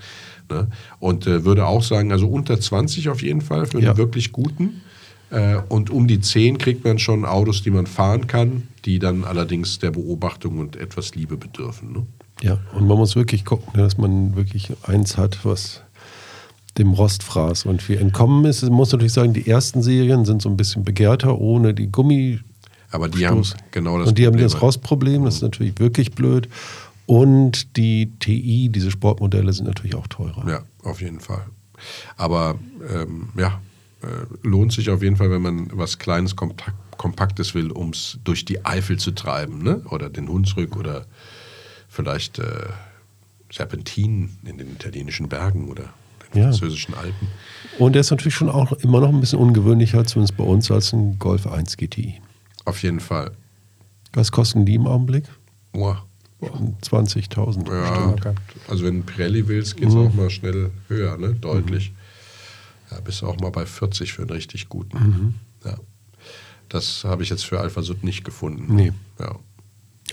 Ne? 0.50 0.68
Und 1.00 1.26
äh, 1.28 1.46
würde 1.46 1.66
auch 1.66 1.84
sagen, 1.84 2.12
also 2.12 2.28
unter 2.28 2.60
20 2.60 3.08
auf 3.10 3.22
jeden 3.22 3.42
Fall 3.42 3.66
für 3.66 3.78
einen 3.78 3.88
Ja. 3.88 3.98
wirklich 3.98 4.34
guten. 4.34 4.82
Äh, 5.32 5.58
und 5.70 5.90
um 5.90 6.08
die 6.08 6.20
10 6.20 6.58
kriegt 6.58 6.84
man 6.84 7.00
schon 7.00 7.26
Autos, 7.26 7.64
die 7.64 7.72
man 7.72 7.88
fahren 7.88 8.28
kann, 8.28 8.68
die 8.86 9.00
dann 9.00 9.24
allerdings 9.24 9.80
der 9.80 9.92
Beobachtung 9.92 10.60
und 10.60 10.76
etwas 10.76 11.16
Liebe 11.16 11.38
bedürfen. 11.38 11.94
Ne? 11.94 12.06
Ja, 12.42 12.60
und 12.74 12.88
man 12.88 12.98
muss 12.98 13.16
wirklich 13.16 13.46
gucken, 13.46 13.72
dass 13.76 13.98
man 13.98 14.36
wirklich 14.36 14.72
eins 14.84 15.18
hat, 15.18 15.44
was 15.44 15.82
dem 16.78 16.92
Rostfraß. 16.94 17.66
Und 17.66 17.88
wie 17.88 17.96
entkommen 17.96 18.46
ist, 18.46 18.64
muss 18.70 18.92
natürlich 18.92 19.14
sagen, 19.14 19.34
die 19.34 19.48
ersten 19.48 19.82
Serien 19.82 20.26
sind 20.26 20.42
so 20.42 20.50
ein 20.50 20.58
bisschen 20.58 20.84
begehrter, 20.84 21.40
ohne 21.40 21.74
die 21.74 21.88
Gummi. 21.92 22.40
Aber 22.92 23.08
die 23.08 23.26
haben 23.26 23.44
genau 23.72 24.00
das 24.00 24.10
Und 24.10 24.18
die 24.18 24.24
Problem. 24.24 24.42
haben 24.42 24.52
das 24.52 24.62
Rostproblem, 24.62 25.24
das 25.26 25.36
ist 25.36 25.42
natürlich 25.44 25.80
wirklich 25.80 26.12
blöd. 26.12 26.50
Und 27.06 27.78
die 27.78 28.12
TI, 28.20 28.70
diese 28.70 28.92
Sportmodelle, 28.92 29.52
sind 29.54 29.66
natürlich 29.66 29.96
auch 29.96 30.08
teurer. 30.08 30.48
Ja, 30.48 30.64
auf 30.84 31.02
jeden 31.02 31.20
Fall. 31.20 31.46
Aber 32.16 32.56
ähm, 32.94 33.30
ja, 33.38 33.60
lohnt 34.44 34.74
sich 34.74 34.90
auf 34.90 35.04
jeden 35.04 35.16
Fall, 35.16 35.32
wenn 35.32 35.42
man 35.42 35.70
was 35.74 36.00
Kleines, 36.00 36.36
Kompakt, 36.36 36.76
Kompaktes 36.98 37.56
will, 37.56 37.72
um 37.72 37.90
es 37.90 38.20
durch 38.24 38.46
die 38.46 38.64
Eifel 38.66 38.98
zu 38.98 39.12
treiben. 39.12 39.64
Ne? 39.64 39.82
Oder 39.90 40.10
den 40.10 40.28
Hunsrück 40.28 40.76
oder 40.76 41.06
vielleicht 41.88 42.40
äh, 42.40 42.68
Serpentinen 43.52 44.38
in 44.46 44.58
den 44.58 44.72
italienischen 44.72 45.28
Bergen 45.30 45.70
oder 45.70 45.94
den 46.34 46.44
ja. 46.44 46.44
französischen 46.46 46.94
Alpen. 46.94 47.28
Und 47.80 47.94
der 47.94 48.02
ist 48.02 48.12
natürlich 48.12 48.36
schon 48.36 48.50
auch 48.50 48.72
immer 48.74 49.02
noch 49.02 49.10
ein 49.10 49.20
bisschen 49.20 49.40
ungewöhnlicher, 49.40 50.06
zumindest 50.06 50.38
bei 50.38 50.44
uns, 50.44 50.72
als 50.72 50.94
ein 50.94 51.20
Golf 51.20 51.48
1 51.48 51.78
GTI. 51.78 52.22
Auf 52.66 52.82
jeden 52.84 53.00
Fall. 53.00 53.32
Was 54.14 54.32
kosten 54.32 54.66
die 54.66 54.76
im 54.76 54.88
Augenblick? 54.88 55.26
Boah. 55.72 56.06
20.000. 56.42 57.68
Ja, 57.72 58.16
also 58.68 58.84
wenn 58.84 59.02
du 59.02 59.04
Pirelli 59.06 59.48
willst, 59.48 59.78
geht 59.78 59.90
es 59.90 59.94
mhm. 59.94 60.08
auch 60.08 60.14
mal 60.14 60.30
schnell 60.30 60.72
höher, 60.88 61.18
ne? 61.18 61.34
deutlich. 61.34 61.92
Mhm. 61.92 62.01
Ja, 62.92 63.00
bist 63.00 63.22
du 63.22 63.28
auch 63.28 63.40
mal 63.40 63.52
bei 63.52 63.66
40 63.66 64.14
für 64.14 64.24
einen 64.24 64.32
richtig 64.32 64.70
guten. 64.70 64.98
Mhm. 64.98 65.34
Ja. 65.66 65.78
Das 66.70 67.04
habe 67.04 67.24
ich 67.24 67.30
jetzt 67.30 67.46
für 67.46 67.60
Alpha 67.60 67.82
Sud 67.82 68.04
nicht 68.04 68.24
gefunden. 68.24 68.76
Nee. 68.76 68.94
Ja. 69.20 69.36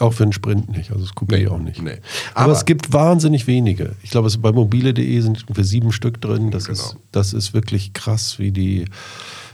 Auch 0.01 0.13
für 0.13 0.23
einen 0.23 0.33
Sprint 0.33 0.69
nicht, 0.69 0.93
also 0.93 1.05
das 1.05 1.15
Coupé 1.15 1.39
nee, 1.39 1.49
auch 1.49 1.59
nicht. 1.59 1.83
Nee. 1.83 1.99
Aber, 2.35 2.45
Aber, 2.45 2.53
es 2.53 2.65
gibt 2.65 2.93
wahnsinnig 2.93 3.49
wenige. 3.49 3.97
Ich 4.03 4.11
glaube, 4.11 4.31
bei 4.39 4.53
mobile.de 4.53 5.21
sind 5.21 5.45
für 5.53 5.65
sieben 5.65 5.91
Stück 5.91 6.21
drin. 6.21 6.53
Das, 6.53 6.67
genau. 6.67 6.79
ist, 6.79 6.97
das 7.11 7.33
ist 7.33 7.53
wirklich 7.53 7.95
krass, 7.95 8.39
wie 8.39 8.53
die 8.53 8.85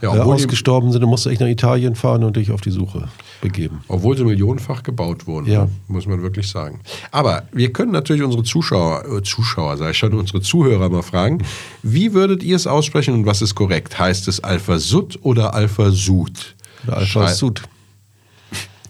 ja, 0.03 0.15
äh, 0.15 0.19
ausgestorben 0.19 0.91
sind. 0.91 1.01
Du 1.01 1.07
musst 1.07 1.25
echt 1.25 1.41
nach 1.41 1.47
Italien 1.47 1.95
fahren 1.95 2.23
und 2.23 2.35
dich 2.35 2.51
auf 2.51 2.61
die 2.61 2.71
Suche 2.71 3.07
begeben. 3.41 3.83
Obwohl 3.87 4.17
sie 4.17 4.23
millionenfach 4.23 4.83
gebaut 4.83 5.27
wurden, 5.27 5.51
ja. 5.51 5.67
Muss 5.87 6.07
man 6.07 6.21
wirklich 6.21 6.47
sagen. 6.47 6.79
Aber 7.11 7.43
wir 7.51 7.71
können 7.73 7.91
natürlich 7.91 8.23
unsere 8.23 8.43
Zuschauer, 8.43 9.05
äh, 9.05 9.23
Zuschauer, 9.23 9.79
ich 9.89 9.97
schon, 9.97 10.13
unsere 10.13 10.41
Zuhörer 10.41 10.89
mal 10.89 11.03
fragen, 11.03 11.43
wie 11.83 12.13
würdet 12.13 12.43
ihr 12.43 12.55
es 12.55 12.67
aussprechen 12.67 13.13
und 13.13 13.25
was 13.25 13.41
ist 13.41 13.55
korrekt? 13.55 13.99
Heißt 13.99 14.27
es 14.27 14.43
Alpha 14.43 14.79
Sud 14.79 15.19
oder 15.21 15.53
Alpha 15.53 15.91
Sud? 15.91 16.55
Alpha 16.87 17.27
Sud. 17.27 17.61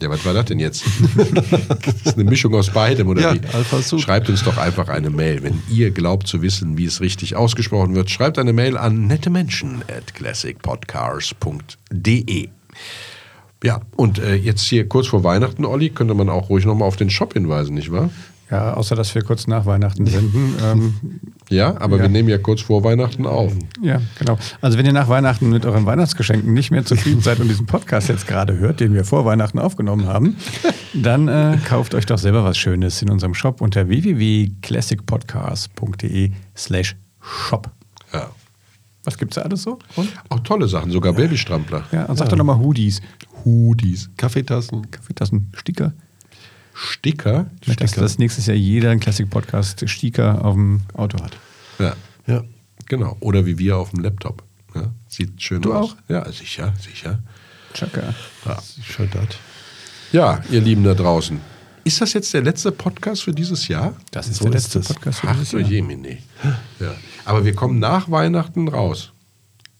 Ja, 0.00 0.08
was 0.10 0.24
war 0.26 0.34
das 0.34 0.44
denn 0.46 0.58
jetzt? 0.58 0.84
das 1.16 1.94
ist 2.04 2.16
eine 2.16 2.24
Mischung 2.24 2.52
aus 2.54 2.70
beidem, 2.70 3.08
oder 3.08 3.22
ja, 3.22 3.34
wie? 3.34 3.40
Alpha 3.52 3.80
Sud. 3.80 4.00
Schreibt 4.02 4.28
uns 4.28 4.44
doch 4.44 4.58
einfach 4.58 4.88
eine 4.88 5.08
Mail. 5.08 5.42
Wenn 5.42 5.62
ihr 5.70 5.90
glaubt 5.90 6.26
zu 6.26 6.42
wissen, 6.42 6.76
wie 6.76 6.84
es 6.84 7.00
richtig 7.00 7.34
ausgesprochen 7.34 7.94
wird, 7.94 8.10
schreibt 8.10 8.38
eine 8.38 8.52
Mail 8.52 8.76
an 8.76 9.06
nettemenschen 9.06 9.82
at 9.88 10.12
classicpodcars.de. 10.14 12.48
Ja, 13.66 13.80
und 13.96 14.20
äh, 14.20 14.36
jetzt 14.36 14.62
hier 14.62 14.88
kurz 14.88 15.08
vor 15.08 15.24
Weihnachten, 15.24 15.64
Olli, 15.64 15.90
könnte 15.90 16.14
man 16.14 16.28
auch 16.28 16.50
ruhig 16.50 16.64
nochmal 16.64 16.86
auf 16.86 16.94
den 16.94 17.10
Shop 17.10 17.32
hinweisen, 17.32 17.74
nicht 17.74 17.90
wahr? 17.90 18.10
Ja, 18.48 18.74
außer 18.74 18.94
dass 18.94 19.12
wir 19.12 19.22
kurz 19.22 19.48
nach 19.48 19.66
Weihnachten 19.66 20.06
senden. 20.06 20.54
Ähm, 20.62 20.94
ja, 21.50 21.76
aber 21.80 21.96
ja. 21.96 22.02
wir 22.02 22.08
nehmen 22.08 22.28
ja 22.28 22.38
kurz 22.38 22.60
vor 22.60 22.84
Weihnachten 22.84 23.26
auf. 23.26 23.52
Ja, 23.82 24.00
genau. 24.20 24.38
Also 24.60 24.78
wenn 24.78 24.86
ihr 24.86 24.92
nach 24.92 25.08
Weihnachten 25.08 25.50
mit 25.50 25.66
euren 25.66 25.84
Weihnachtsgeschenken 25.84 26.54
nicht 26.54 26.70
mehr 26.70 26.84
zufrieden 26.84 27.22
seid 27.22 27.40
und 27.40 27.48
diesen 27.48 27.66
Podcast 27.66 28.08
jetzt 28.08 28.28
gerade 28.28 28.56
hört, 28.56 28.78
den 28.78 28.94
wir 28.94 29.04
vor 29.04 29.24
Weihnachten 29.24 29.58
aufgenommen 29.58 30.06
haben, 30.06 30.36
dann 30.94 31.26
äh, 31.26 31.58
kauft 31.68 31.96
euch 31.96 32.06
doch 32.06 32.18
selber 32.18 32.44
was 32.44 32.56
Schönes 32.56 33.02
in 33.02 33.10
unserem 33.10 33.34
Shop 33.34 33.60
unter 33.60 33.88
www.classicpodcast.de 33.88 36.30
slash 36.54 36.94
shop. 37.20 37.72
Ja. 38.12 38.30
Was 39.06 39.16
gibt 39.16 39.32
es 39.32 39.36
da 39.36 39.42
alles 39.42 39.62
so? 39.62 39.78
Und? 39.94 40.12
Auch 40.30 40.40
tolle 40.40 40.66
Sachen, 40.66 40.90
sogar 40.90 41.12
ja. 41.12 41.18
Babystrampler. 41.18 41.84
Ja, 41.92 42.06
und 42.06 42.16
sag 42.16 42.26
ja. 42.26 42.30
doch 42.30 42.38
nochmal 42.38 42.58
Hoodies. 42.58 43.00
Hoodies. 43.46 44.10
Kaffeetassen. 44.16 44.90
Kaffeetassen, 44.90 45.52
Sticker. 45.54 45.92
Sticker. 46.74 47.48
Ich 47.62 47.68
möchte, 47.68 47.84
dass, 47.84 47.92
dass 47.94 48.18
nächstes 48.18 48.46
Jahr 48.46 48.56
jeder 48.56 48.90
ein 48.90 49.00
Classic-Podcast 49.00 49.88
Sticker 49.88 50.44
auf 50.44 50.54
dem 50.54 50.80
Auto 50.94 51.22
hat. 51.22 51.38
Ja, 51.78 51.96
ja, 52.26 52.42
genau. 52.86 53.16
Oder 53.20 53.46
wie 53.46 53.56
wir 53.56 53.78
auf 53.78 53.90
dem 53.90 54.02
Laptop. 54.02 54.42
Ja, 54.74 54.92
sieht 55.08 55.40
schön 55.40 55.62
du 55.62 55.72
aus. 55.72 55.92
auch? 55.92 55.96
Ja, 56.08 56.30
sicher, 56.30 56.74
sicher. 56.78 57.20
Chaka. 57.72 58.14
Ja. 58.44 58.58
ja, 60.12 60.42
ihr 60.50 60.60
Lieben 60.60 60.82
da 60.84 60.94
draußen. 60.94 61.40
Ist 61.84 62.00
das 62.00 62.14
jetzt 62.14 62.34
der 62.34 62.42
letzte 62.42 62.72
Podcast 62.72 63.22
für 63.22 63.32
dieses 63.32 63.68
Jahr? 63.68 63.94
Das 64.10 64.26
ist 64.28 64.38
so 64.38 64.44
der 64.44 64.54
letzte 64.54 64.80
ist 64.80 64.88
Podcast 64.88 65.20
für 65.20 65.28
Ach, 65.28 65.34
dieses 65.34 65.50
so 65.50 65.58
Jahr. 65.58 65.68
Jemine. 65.70 66.18
Ja. 66.80 66.94
Aber 67.24 67.44
wir 67.44 67.54
kommen 67.54 67.78
nach 67.78 68.10
Weihnachten 68.10 68.66
raus. 68.66 69.12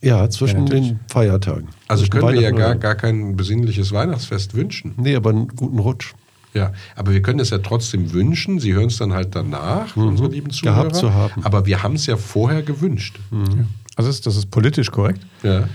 Ja, 0.02 0.28
zwischen 0.30 0.66
ja, 0.66 0.74
den 0.74 1.00
Feiertagen. 1.08 1.68
Also 1.88 2.06
können 2.06 2.28
wir 2.28 2.40
ja 2.40 2.50
gar, 2.50 2.76
gar 2.76 2.94
kein 2.94 3.36
besinnliches 3.36 3.92
Weihnachtsfest 3.92 4.54
wünschen. 4.54 4.94
Nee, 4.96 5.16
aber 5.16 5.30
einen 5.30 5.48
guten 5.48 5.78
Rutsch. 5.78 6.14
Ja, 6.54 6.72
aber 6.94 7.12
wir 7.12 7.22
können 7.22 7.40
es 7.40 7.50
ja 7.50 7.58
trotzdem 7.58 8.12
wünschen. 8.12 8.60
Sie 8.60 8.72
hören 8.72 8.86
es 8.86 8.96
dann 8.96 9.12
halt 9.12 9.34
danach, 9.34 9.94
mhm. 9.94 10.08
unsere 10.08 10.28
lieben 10.30 10.50
Zuhörer. 10.50 10.76
Gehabt 10.76 10.96
zu 10.96 11.12
haben. 11.12 11.44
Aber 11.44 11.66
wir 11.66 11.82
haben 11.82 11.96
es 11.96 12.06
ja 12.06 12.16
vorher 12.16 12.62
gewünscht. 12.62 13.18
Mhm. 13.30 13.44
Ja. 13.44 13.66
Also 13.96 14.10
ist, 14.10 14.26
das 14.26 14.36
ist 14.36 14.50
politisch 14.50 14.90
korrekt. 14.90 15.20
Ja. 15.42 15.68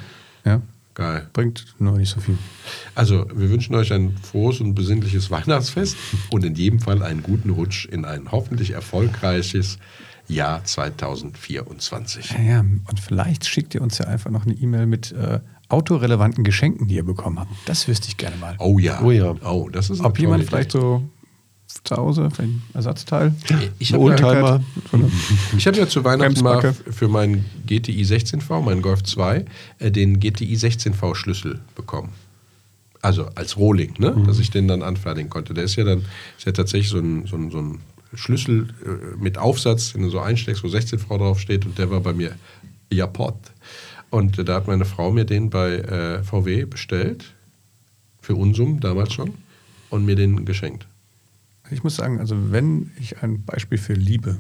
Ja. 0.46 0.62
Geil. 0.94 1.28
Bringt 1.34 1.66
nur 1.80 1.98
nicht 1.98 2.10
so 2.10 2.20
viel. 2.20 2.38
Also, 2.96 3.26
wir 3.34 3.50
wünschen 3.50 3.76
euch 3.76 3.94
ein 3.94 4.18
frohes 4.22 4.60
und 4.60 4.76
besinnliches 4.76 5.32
Weihnachtsfest 5.32 5.96
und 6.32 6.44
in 6.44 6.54
jedem 6.56 6.80
Fall 6.80 7.02
einen 7.02 7.24
guten 7.24 7.52
Rutsch 7.52 7.86
in 7.86 8.04
ein 8.04 8.32
hoffentlich 8.32 8.72
erfolgreiches 8.72 9.78
Jahr 10.32 10.64
2024. 10.64 12.36
Ja, 12.46 12.60
und 12.60 13.00
vielleicht 13.00 13.46
schickt 13.46 13.76
ihr 13.76 13.82
uns 13.82 13.98
ja 13.98 14.06
einfach 14.06 14.32
noch 14.32 14.46
eine 14.46 14.54
E-Mail 14.54 14.86
mit 14.86 15.12
äh, 15.12 15.40
autorelevanten 15.70 16.44
Geschenken, 16.44 16.88
die 16.88 16.96
ihr 16.96 17.06
bekommen 17.06 17.40
habt. 17.40 17.52
Das 17.66 17.88
wüsste 17.88 18.08
ich 18.08 18.18
gerne 18.18 18.36
mal. 18.38 18.56
Oh 18.60 18.80
ja. 18.80 19.02
Oh 19.02 19.12
ja. 19.12 19.36
Oh, 19.44 19.70
das 19.72 19.90
ist 19.90 20.02
Ob 20.02 20.20
jemand 20.20 20.44
vielleicht 20.44 20.72
so 20.72 21.04
zu 21.84 21.96
Hause 21.96 22.30
ein 22.38 22.62
Ersatzteil? 22.74 23.34
Ich 23.80 23.94
habe 23.94 24.10
ja, 24.10 24.60
ich 25.58 25.68
hab 25.68 25.76
ja 25.76 25.88
zu 25.88 26.04
Weihnachten 26.04 26.44
mal 26.44 26.74
für 26.74 27.08
meinen 27.08 27.46
GTI 27.66 28.04
16V, 28.04 28.62
meinen 28.62 28.82
Golf 28.82 29.04
2, 29.04 29.46
äh, 29.80 29.92
den 29.92 30.20
GTI 30.20 30.56
16V 30.56 31.16
Schlüssel 31.16 31.62
Also 33.02 33.28
als 33.36 33.58
Rohling, 33.58 33.96
ne? 33.98 34.12
Mhm. 34.12 34.28
dass 34.28 34.40
ich 34.40 34.52
den 34.52 34.68
dann 34.68 34.84
anfertigen 34.84 35.30
konnte. 35.30 35.54
Der 35.54 35.64
ist 35.64 35.76
ja 35.76 35.84
dann 35.84 36.06
ist 36.38 36.46
ja 36.46 36.52
tatsächlich 36.52 36.90
so 36.90 37.00
ein, 37.00 37.26
so 37.26 37.38
ein, 37.38 37.50
so 37.50 37.60
ein 37.60 37.80
Schlüssel 38.14 38.74
äh, 38.86 39.18
mit 39.18 39.38
Aufsatz, 39.38 39.94
den 39.94 40.04
du 40.04 40.10
so 40.10 40.20
einsteckst, 40.20 40.64
wo 40.64 40.68
16V 40.68 41.18
draufsteht 41.18 41.66
und 41.66 41.78
der 41.78 41.90
war 41.90 42.02
bei 42.02 42.14
mir 42.14 42.36
Japot. 42.92 43.36
Und 44.10 44.48
da 44.48 44.56
hat 44.56 44.68
meine 44.68 44.86
Frau 44.86 45.12
mir 45.12 45.26
den 45.26 45.50
bei 45.50 45.76
äh, 45.78 46.24
VW 46.24 46.66
bestellt, 46.66 47.34
für 48.20 48.36
Unsum 48.36 48.80
damals 48.82 49.14
schon, 49.14 49.34
und 49.90 50.06
mir 50.06 50.16
den 50.16 50.46
geschenkt. 50.46 50.88
Ich 51.72 51.84
muss 51.84 51.96
sagen, 51.96 52.20
also 52.20 52.52
wenn 52.52 52.92
ich 53.00 53.24
ein 53.24 53.44
Beispiel 53.44 53.78
für 53.78 53.94
Liebe 53.94 54.38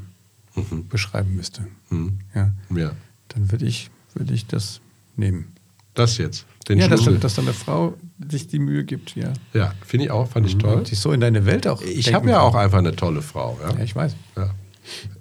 mhm. 0.56 0.88
beschreiben 0.90 1.36
müsste, 1.36 1.66
mhm. 1.90 2.20
ja, 2.36 2.52
ja, 2.76 2.92
dann 3.30 3.52
würde 3.52 3.66
ich, 3.66 3.90
würd 4.14 4.32
ich 4.32 4.46
das 4.48 4.82
nehmen. 5.16 5.54
Das 5.94 6.18
jetzt? 6.18 6.46
Den 6.68 6.78
ja, 6.78 6.88
dass, 6.88 7.06
dass 7.20 7.36
dann 7.36 7.46
eine 7.46 7.54
Frau 7.54 7.96
sich 8.30 8.48
die 8.48 8.60
Mühe 8.60 8.84
gibt, 8.84 9.16
ja. 9.16 9.34
Ja, 9.54 9.74
finde 9.86 10.06
ich 10.06 10.12
auch, 10.12 10.30
fand 10.30 10.46
ich 10.46 10.56
mhm. 10.56 10.60
toll. 10.60 10.76
Und 10.76 10.88
sich 10.88 11.00
so 11.00 11.12
in 11.12 11.20
deine 11.20 11.46
Welt 11.46 11.68
auch. 11.68 11.82
Ich 11.82 12.14
habe 12.14 12.30
ja 12.30 12.42
auch 12.42 12.56
einfach 12.56 12.78
eine 12.78 12.96
tolle 12.96 13.22
Frau. 13.22 13.58
Ja, 13.62 13.76
ja 13.76 13.84
ich 13.84 13.96
weiß. 13.96 14.16
Ja. 14.38 14.54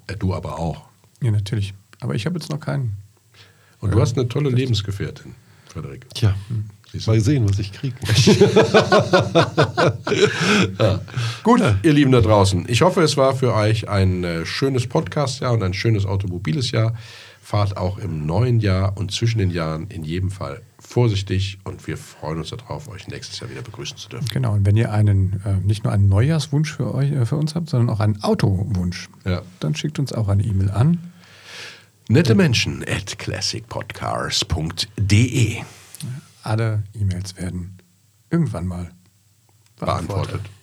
Äh, 0.07 0.17
du 0.17 0.35
aber 0.35 0.59
auch. 0.59 0.83
Ja, 1.23 1.31
natürlich. 1.31 1.75
Aber 2.01 2.15
ich 2.15 2.27
habe 2.27 2.39
jetzt 2.39 2.51
noch 2.51 2.61
keinen. 2.61 2.97
Und 3.81 3.95
du 3.95 4.01
hast 4.01 4.19
eine 4.19 4.29
tolle 4.29 4.51
Lebensgefährtin, 4.51 5.35
Frederik. 5.67 6.07
Tja, 6.15 6.35
mal 7.07 7.21
sehen, 7.21 7.49
was 7.49 7.59
ich 7.59 7.73
kriege. 7.73 7.95
ja. 10.79 11.01
Gut, 11.43 11.63
ihr 11.83 11.93
Lieben 11.93 12.13
da 12.13 12.21
draußen. 12.21 12.67
Ich 12.69 12.83
hoffe, 12.83 13.03
es 13.03 13.17
war 13.17 13.35
für 13.35 13.55
euch 13.55 13.89
ein 13.89 14.25
äh, 14.25 14.45
schönes 14.45 14.87
Podcast-Jahr 14.87 15.53
und 15.53 15.63
ein 15.63 15.73
schönes 15.73 16.05
automobiles 16.05 16.73
Jahr. 16.73 16.95
Fahrt 17.41 17.77
auch 17.77 17.99
im 17.99 18.27
neuen 18.27 18.61
Jahr 18.61 18.97
und 18.97 19.13
zwischen 19.13 19.39
den 19.39 19.51
Jahren 19.51 19.89
in 19.89 20.05
jedem 20.05 20.31
Fall 20.31 20.63
vorsichtig 20.79 21.59
und 21.65 21.87
wir 21.87 21.97
freuen 21.97 22.39
uns 22.39 22.51
darauf, 22.51 22.89
euch 22.89 23.09
nächstes 23.09 23.41
Jahr 23.41 23.51
wieder 23.51 23.63
begrüßen 23.63 23.97
zu 23.97 24.09
dürfen. 24.09 24.29
Genau, 24.29 24.55
und 24.55 24.67
wenn 24.67 24.77
ihr 24.77 24.93
einen, 24.93 25.41
äh, 25.45 25.55
nicht 25.67 25.85
nur 25.85 25.93
einen 25.93 26.09
Neujahrswunsch 26.09 26.73
für, 26.73 26.95
euch, 26.95 27.11
äh, 27.11 27.27
für 27.27 27.37
uns 27.37 27.55
habt, 27.55 27.71
sondern 27.71 27.95
auch 27.95 28.01
einen 28.01 28.23
Autowunsch, 28.23 29.09
ja. 29.25 29.43
dann 29.59 29.75
schickt 29.75 29.99
uns 29.99 30.13
auch 30.13 30.29
eine 30.29 30.45
E-Mail 30.45 30.71
an 30.71 30.99
Nette 32.11 32.35
Menschen 32.35 32.85
at 32.89 33.19
classicpodcast.de. 33.21 35.63
Alle 36.43 36.83
E-Mails 36.93 37.37
werden 37.37 37.79
irgendwann 38.31 38.67
mal 38.67 38.91
beantwortet. 39.79 40.43
beantwortet. 40.43 40.60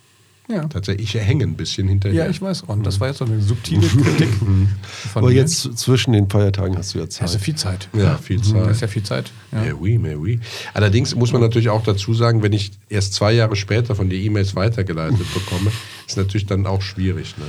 Ja. 0.50 0.66
Tatsächlich, 0.68 1.14
ich 1.16 1.22
hänge 1.22 1.44
ein 1.44 1.56
bisschen 1.56 1.88
hinterher. 1.90 2.26
Ja, 2.26 2.30
ich 2.30 2.42
weiß, 2.42 2.62
Und 2.64 2.86
Das 2.86 3.00
war 3.00 3.10
jetzt 3.10 3.18
so 3.18 3.26
eine 3.26 3.42
subtile 3.42 3.86
Kritik. 3.86 4.30
Aber 5.14 5.28
mir. 5.28 5.34
jetzt 5.36 5.78
zwischen 5.78 6.14
den 6.14 6.30
Feiertagen 6.30 6.78
hast 6.78 6.94
du 6.96 7.00
ja 7.00 7.10
Zeit. 7.10 7.24
Hast 7.24 7.36
du 7.36 7.40
viel 7.40 7.56
Zeit. 7.56 7.90
Ja, 7.94 8.18
viel 8.18 8.42
Zeit. 8.42 8.66
Das 8.66 8.78
ist 8.78 8.82
ja 8.82 8.88
viel 8.88 9.04
Zeit. 9.04 9.32
Ja. 9.52 9.60
Mais 9.60 9.74
oui, 9.80 9.98
mais 9.98 10.16
oui. 10.16 10.40
Allerdings 10.74 11.16
muss 11.16 11.34
man 11.34 11.42
natürlich 11.42 11.70
auch 11.70 11.84
dazu 11.84 12.14
sagen, 12.14 12.44
wenn 12.44 12.54
ich 12.54 12.72
erst 12.90 13.14
zwei 13.14 13.34
Jahre 13.34 13.56
später 13.56 13.94
von 13.96 14.10
dir 14.10 14.20
E-Mails 14.20 14.56
weitergeleitet 14.56 15.34
bekomme, 15.34 15.72
ist 16.08 16.18
natürlich 16.18 16.46
dann 16.46 16.66
auch 16.66 16.82
schwierig. 16.82 17.36
Ne? 17.38 17.46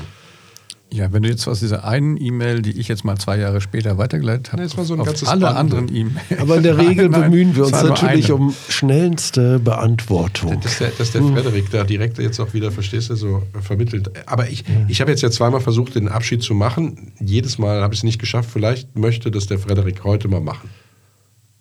Ja, 0.90 1.12
wenn 1.12 1.22
du 1.22 1.28
jetzt 1.28 1.46
aus 1.46 1.60
dieser 1.60 1.84
einen 1.84 2.16
E-Mail, 2.16 2.62
die 2.62 2.78
ich 2.80 2.88
jetzt 2.88 3.04
mal 3.04 3.18
zwei 3.18 3.38
Jahre 3.38 3.60
später 3.60 3.98
weitergeleitet 3.98 4.52
habe, 4.52 4.66
so 4.68 4.96
auf 4.96 5.28
alle 5.28 5.40
Band. 5.40 5.56
anderen 5.56 5.94
E-Mails. 5.94 6.40
Aber 6.40 6.56
in 6.56 6.62
der 6.62 6.78
Regel 6.78 7.08
Nein, 7.08 7.20
nein, 7.20 7.30
bemühen 7.30 7.56
wir 7.56 7.66
uns 7.66 7.82
natürlich 7.82 8.32
um 8.32 8.54
schnellste 8.68 9.58
Beantwortung. 9.58 10.60
Dass 10.62 10.78
der, 10.78 10.90
dass 10.90 11.12
der 11.12 11.22
Frederik 11.22 11.70
da 11.70 11.84
direkt 11.84 12.18
jetzt 12.18 12.40
auch 12.40 12.54
wieder, 12.54 12.72
verstehst 12.72 13.10
du, 13.10 13.16
so 13.16 13.42
vermittelt. 13.60 14.10
Aber 14.26 14.48
ich, 14.48 14.64
ich 14.88 15.02
habe 15.02 15.10
jetzt 15.10 15.22
ja 15.22 15.30
zweimal 15.30 15.60
versucht, 15.60 15.94
den 15.94 16.08
Abschied 16.08 16.42
zu 16.42 16.54
machen. 16.54 17.12
Jedes 17.20 17.58
Mal 17.58 17.82
habe 17.82 17.92
ich 17.92 18.00
es 18.00 18.04
nicht 18.04 18.18
geschafft. 18.18 18.48
Vielleicht 18.50 18.96
möchte 18.96 19.30
das 19.30 19.46
der 19.46 19.58
Frederik 19.58 20.04
heute 20.04 20.28
mal 20.28 20.40
machen. 20.40 20.70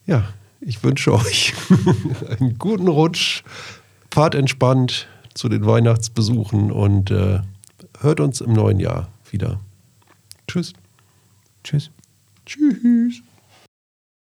Ja, 0.05 0.29
ich 0.61 0.81
wünsche 0.83 1.13
euch 1.13 1.53
einen 2.39 2.57
guten 2.57 2.87
Rutsch. 2.87 3.43
Fahrt 4.09 4.35
entspannt 4.35 5.07
zu 5.33 5.49
den 5.49 5.65
Weihnachtsbesuchen 5.65 6.71
und 6.71 7.11
äh, 7.11 7.39
hört 7.99 8.21
uns 8.21 8.39
im 8.39 8.53
neuen 8.53 8.79
Jahr 8.79 9.09
wieder. 9.31 9.59
Tschüss. 10.47 10.73
Tschüss. 11.63 11.91
Tschüss. 12.45 13.21